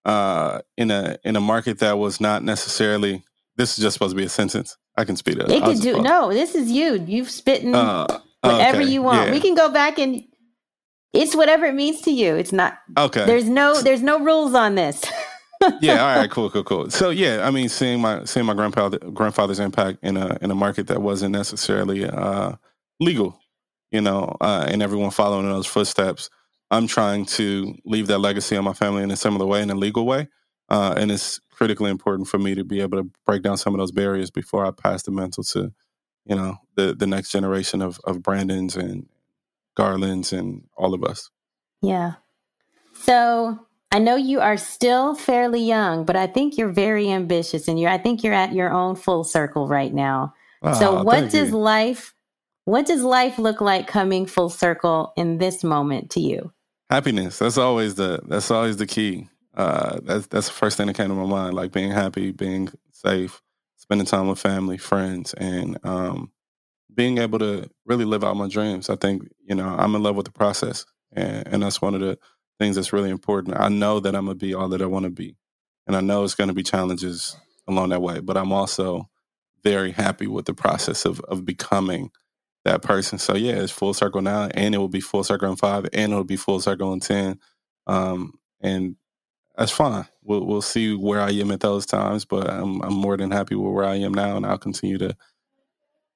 [0.05, 3.23] uh, in a in a market that was not necessarily.
[3.57, 4.77] This is just supposed to be a sentence.
[4.97, 5.51] I can speed it.
[5.51, 6.33] It could do no.
[6.33, 7.05] This is you.
[7.07, 8.07] You've spitting uh,
[8.43, 9.27] whatever okay, you want.
[9.27, 9.33] Yeah.
[9.33, 10.25] We can go back and
[11.13, 12.37] it's whatever it means to you.
[12.37, 13.27] It's not okay.
[13.27, 15.05] There's no there's no rules on this.
[15.81, 15.93] yeah.
[15.93, 16.31] All right.
[16.31, 16.51] Cool.
[16.51, 16.65] Cool.
[16.65, 16.91] Cool.
[16.91, 20.55] So yeah, I mean, seeing my seeing my grandfather grandfather's impact in a in a
[20.55, 22.53] market that wasn't necessarily uh,
[23.01, 23.39] legal,
[23.91, 26.31] you know, uh, and everyone following in those footsteps.
[26.71, 29.75] I'm trying to leave that legacy on my family in a similar way, in a
[29.75, 30.29] legal way,
[30.69, 33.79] uh, and it's critically important for me to be able to break down some of
[33.79, 35.73] those barriers before I pass the mantle to,
[36.25, 39.09] you know, the the next generation of of Brandons and
[39.77, 41.31] Garlands, and all of us.
[41.83, 42.15] Yeah.
[42.95, 47.81] So I know you are still fairly young, but I think you're very ambitious, and
[47.81, 50.35] you I think you're at your own full circle right now.
[50.79, 51.59] so ah, what does you.
[51.59, 52.15] life
[52.65, 56.53] what does life look like coming full circle in this moment to you?
[56.91, 57.39] Happiness.
[57.41, 59.29] That's always the that's always the key.
[59.57, 61.55] Uh, that's that's the first thing that came to my mind.
[61.55, 63.43] Like being happy, being safe,
[63.79, 66.33] spending time with family, friends, and um,
[66.95, 68.91] being able to really live out my dreams.
[68.91, 70.85] I think, you know, I'm in love with the process.
[71.13, 72.19] And, and that's one of the
[72.59, 73.59] things that's really important.
[73.59, 75.37] I know that I'm to be all that I want to be.
[75.87, 77.37] And I know it's to be challenges
[77.69, 79.09] along that way, but I'm also
[79.65, 82.11] very happy with the process of, of becoming
[82.65, 83.19] that person.
[83.19, 86.13] So yeah, it's full circle now and it will be full circle in five and
[86.13, 87.39] it will be full circle in 10.
[87.87, 88.97] Um, and
[89.57, 90.07] that's fine.
[90.23, 93.55] We'll we'll see where I am at those times, but I'm I'm more than happy
[93.55, 95.17] with where I am now, and I'll continue to.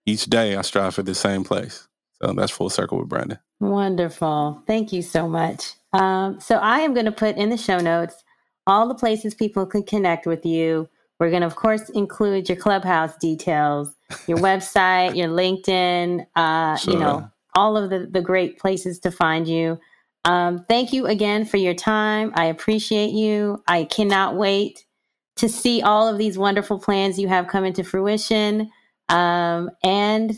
[0.06, 1.86] Each day, I strive for the same place.
[2.22, 3.38] So that's full circle with Brandon.
[3.60, 4.62] Wonderful.
[4.66, 5.74] Thank you so much.
[5.92, 8.22] Um, so I am going to put in the show notes
[8.66, 10.88] all the places people can connect with you.
[11.20, 13.94] We're going to, of course, include your clubhouse details,
[14.26, 16.94] your website, your LinkedIn, uh, sure.
[16.94, 19.78] you know, all of the, the great places to find you.
[20.24, 22.32] Um, thank you again for your time.
[22.34, 23.62] I appreciate you.
[23.68, 24.84] I cannot wait
[25.36, 28.70] to see all of these wonderful plans you have come into fruition.
[29.08, 30.32] Um, and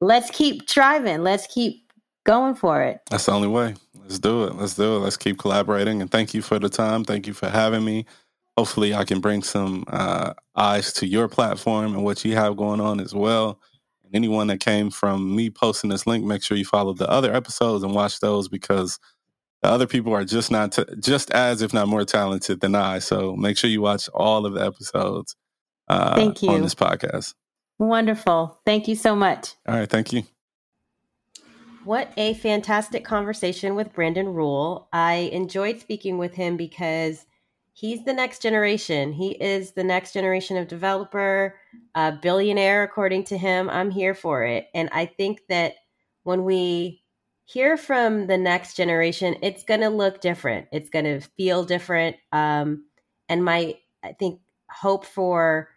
[0.00, 1.22] let's keep driving.
[1.22, 1.92] Let's keep
[2.24, 3.00] going for it.
[3.10, 3.74] That's the only way.
[3.94, 4.56] Let's do it.
[4.56, 5.00] Let's do it.
[5.00, 6.00] Let's keep collaborating.
[6.00, 7.04] And thank you for the time.
[7.04, 8.06] Thank you for having me.
[8.56, 12.80] Hopefully, I can bring some uh, eyes to your platform and what you have going
[12.80, 13.60] on as well.
[14.02, 17.34] And anyone that came from me posting this link, make sure you follow the other
[17.34, 18.98] episodes and watch those because
[19.62, 22.98] the other people are just not t- just as, if not more talented than I.
[22.98, 25.36] So make sure you watch all of the episodes.
[25.88, 27.34] Uh, thank you on this podcast.
[27.78, 28.58] Wonderful.
[28.64, 29.54] Thank you so much.
[29.68, 29.88] All right.
[29.88, 30.22] Thank you.
[31.84, 34.88] What a fantastic conversation with Brandon Rule.
[34.92, 37.26] I enjoyed speaking with him because
[37.76, 39.12] he's the next generation.
[39.12, 41.56] He is the next generation of developer,
[42.22, 43.68] billionaire, according to him.
[43.68, 44.68] I'm here for it.
[44.74, 45.74] And I think that
[46.22, 47.02] when we
[47.44, 50.68] hear from the next generation, it's going to look different.
[50.72, 52.16] It's going to feel different.
[52.32, 52.86] Um,
[53.28, 55.68] and my, I think, hope for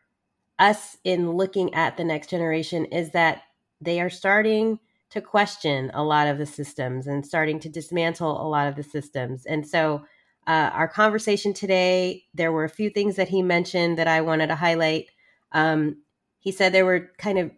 [0.57, 3.41] us in looking at the next generation is that
[3.81, 4.79] they are starting
[5.09, 8.83] to question a lot of the systems and starting to dismantle a lot of the
[8.83, 9.45] systems.
[9.45, 10.05] And so,
[10.49, 14.47] uh, our conversation today, there were a few things that he mentioned that I wanted
[14.47, 15.05] to highlight.
[15.51, 15.97] Um,
[16.39, 17.51] he said there were kind of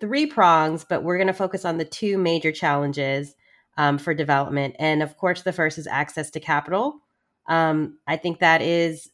[0.00, 3.36] three prongs, but we're going to focus on the two major challenges
[3.76, 4.74] um, for development.
[4.80, 7.02] And of course, the first is access to capital.
[7.46, 9.08] Um, I think that is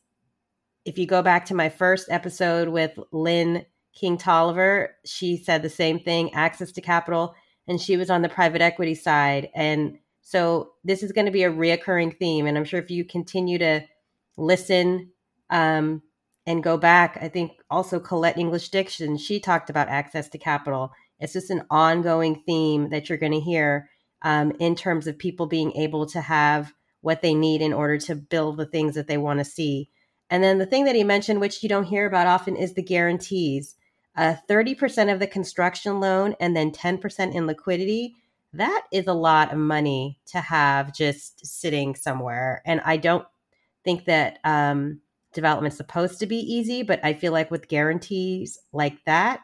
[0.87, 5.69] if you go back to my first episode with Lynn King Tolliver, she said the
[5.69, 7.35] same thing access to capital,
[7.69, 9.51] and she was on the private equity side.
[9.55, 12.47] And so this is going to be a reoccurring theme.
[12.47, 13.83] And I'm sure if you continue to
[14.39, 15.11] listen
[15.51, 16.03] um,
[16.47, 20.93] and go back, I think also Colette English Dixon, she talked about access to capital.
[21.20, 23.91] It's just an ongoing theme that you're going to hear
[24.22, 26.72] um, in terms of people being able to have
[27.03, 29.91] what they need in order to build the things that they want to see.
[30.31, 32.83] And then the thing that he mentioned, which you don't hear about often, is the
[32.83, 33.77] guarantees.
[34.16, 38.14] Uh, 30% of the construction loan and then 10% in liquidity.
[38.55, 42.63] That is a lot of money to have just sitting somewhere.
[42.65, 43.27] And I don't
[43.85, 45.01] think that um,
[45.33, 49.41] development's supposed to be easy, but I feel like with guarantees like that,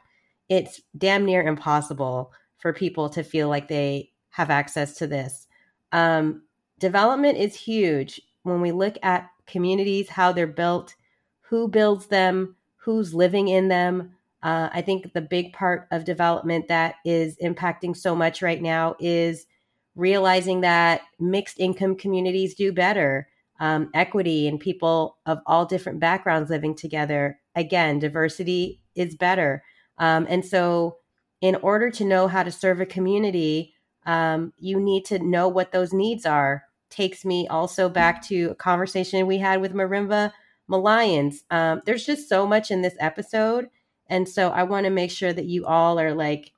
[0.48, 5.46] it's damn near impossible for people to feel like they have access to this.
[5.92, 6.42] Um,
[6.78, 8.20] development is huge.
[8.44, 10.94] When we look at communities, how they're built,
[11.40, 14.12] who builds them, who's living in them.
[14.42, 18.96] Uh, I think the big part of development that is impacting so much right now
[18.98, 19.46] is
[19.94, 23.28] realizing that mixed income communities do better.
[23.58, 27.38] Um, equity and people of all different backgrounds living together.
[27.54, 29.62] Again, diversity is better.
[29.98, 30.96] Um, and so,
[31.42, 33.74] in order to know how to serve a community,
[34.06, 38.54] um, you need to know what those needs are takes me also back to a
[38.54, 40.32] conversation we had with Marimba
[40.68, 41.36] Malayans.
[41.50, 43.68] Um, there's just so much in this episode.
[44.10, 46.52] And so I want to make sure that you all are like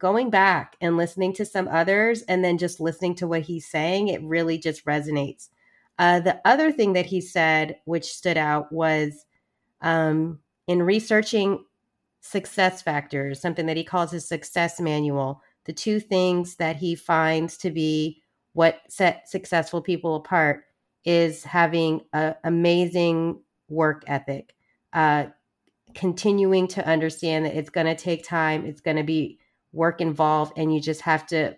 [0.00, 4.08] going back and listening to some others and then just listening to what he's saying.
[4.08, 5.50] It really just resonates.
[5.98, 9.26] Uh, the other thing that he said, which stood out, was
[9.82, 11.62] um, in researching
[12.22, 17.58] success factors, something that he calls his success manual, the two things that he finds
[17.58, 18.22] to be
[18.54, 20.64] what set successful people apart
[21.04, 24.54] is having an amazing work ethic,
[24.92, 25.26] uh,
[25.94, 29.38] continuing to understand that it's going to take time, it's going to be
[29.72, 31.56] work involved, and you just have to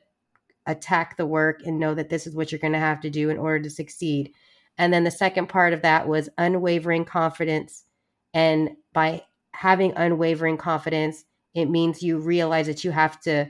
[0.66, 3.30] attack the work and know that this is what you're going to have to do
[3.30, 4.32] in order to succeed.
[4.78, 7.84] And then the second part of that was unwavering confidence.
[8.32, 11.24] And by having unwavering confidence,
[11.54, 13.46] it means you realize that you have to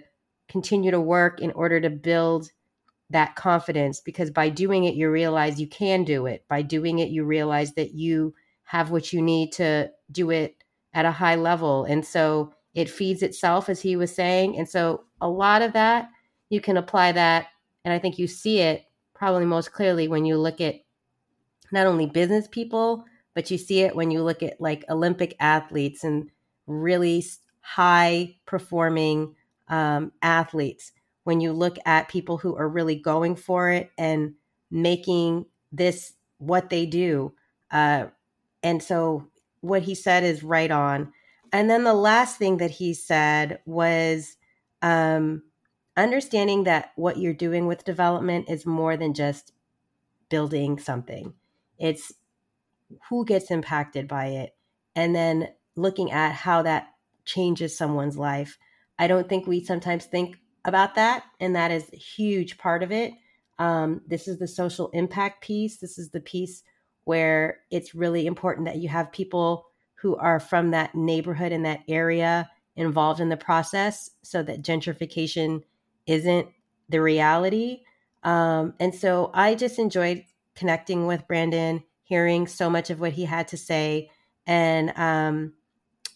[0.48, 2.50] continue to work in order to build
[3.10, 7.10] that confidence because by doing it you realize you can do it by doing it
[7.10, 10.61] you realize that you have what you need to do it
[10.94, 15.04] at a high level and so it feeds itself as he was saying and so
[15.20, 16.08] a lot of that
[16.50, 17.46] you can apply that
[17.84, 18.84] and i think you see it
[19.14, 20.76] probably most clearly when you look at
[21.70, 26.04] not only business people but you see it when you look at like olympic athletes
[26.04, 26.30] and
[26.66, 27.24] really
[27.60, 29.34] high performing
[29.68, 30.92] um, athletes
[31.24, 34.34] when you look at people who are really going for it and
[34.70, 37.32] making this what they do.
[37.70, 38.06] Uh,
[38.62, 39.26] and so
[39.62, 41.12] what he said is right on.
[41.52, 44.36] And then the last thing that he said was
[44.82, 45.42] um,
[45.96, 49.52] understanding that what you're doing with development is more than just
[50.28, 51.34] building something,
[51.78, 52.12] it's
[53.08, 54.54] who gets impacted by it.
[54.94, 56.88] And then looking at how that
[57.24, 58.58] changes someone's life.
[58.98, 61.24] I don't think we sometimes think about that.
[61.40, 63.12] And that is a huge part of it.
[63.58, 65.78] Um, this is the social impact piece.
[65.78, 66.62] This is the piece
[67.04, 71.82] where it's really important that you have people who are from that neighborhood and that
[71.88, 75.62] area involved in the process so that gentrification
[76.06, 76.48] isn't
[76.88, 77.82] the reality.
[78.22, 80.24] Um, and so I just enjoyed
[80.54, 84.10] connecting with Brandon, hearing so much of what he had to say,
[84.46, 85.52] and um,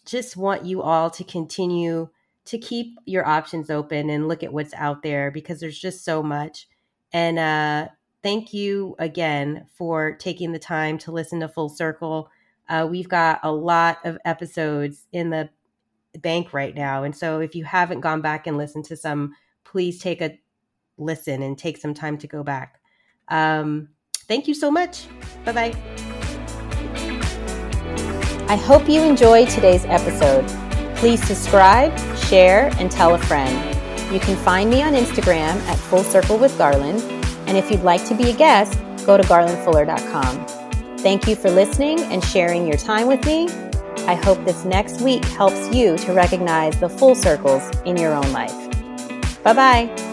[0.05, 2.09] just want you all to continue
[2.47, 6.23] to keep your options open and look at what's out there because there's just so
[6.23, 6.69] much.
[7.13, 7.89] And uh,
[8.27, 12.29] thank you again for taking the time to listen to Full Circle.
[12.69, 15.49] Uh, we've got a lot of episodes in the
[16.19, 17.05] bank right now.
[17.05, 20.37] And so if you haven't gone back and listened to some, please take a
[20.99, 22.81] listen and take some time to go back.
[23.29, 23.91] Um,
[24.27, 25.07] thank you so much.
[25.45, 25.75] Bye bye.
[28.49, 30.45] I hope you enjoyed today's episode.
[30.97, 33.55] Please subscribe, share, and tell a friend.
[34.13, 37.16] You can find me on Instagram at Full Circle with Garland.
[37.47, 40.47] And if you'd like to be a guest, go to garlandfuller.com.
[40.99, 43.49] Thank you for listening and sharing your time with me.
[44.07, 48.33] I hope this next week helps you to recognize the full circles in your own
[48.33, 48.55] life.
[49.43, 50.13] Bye bye.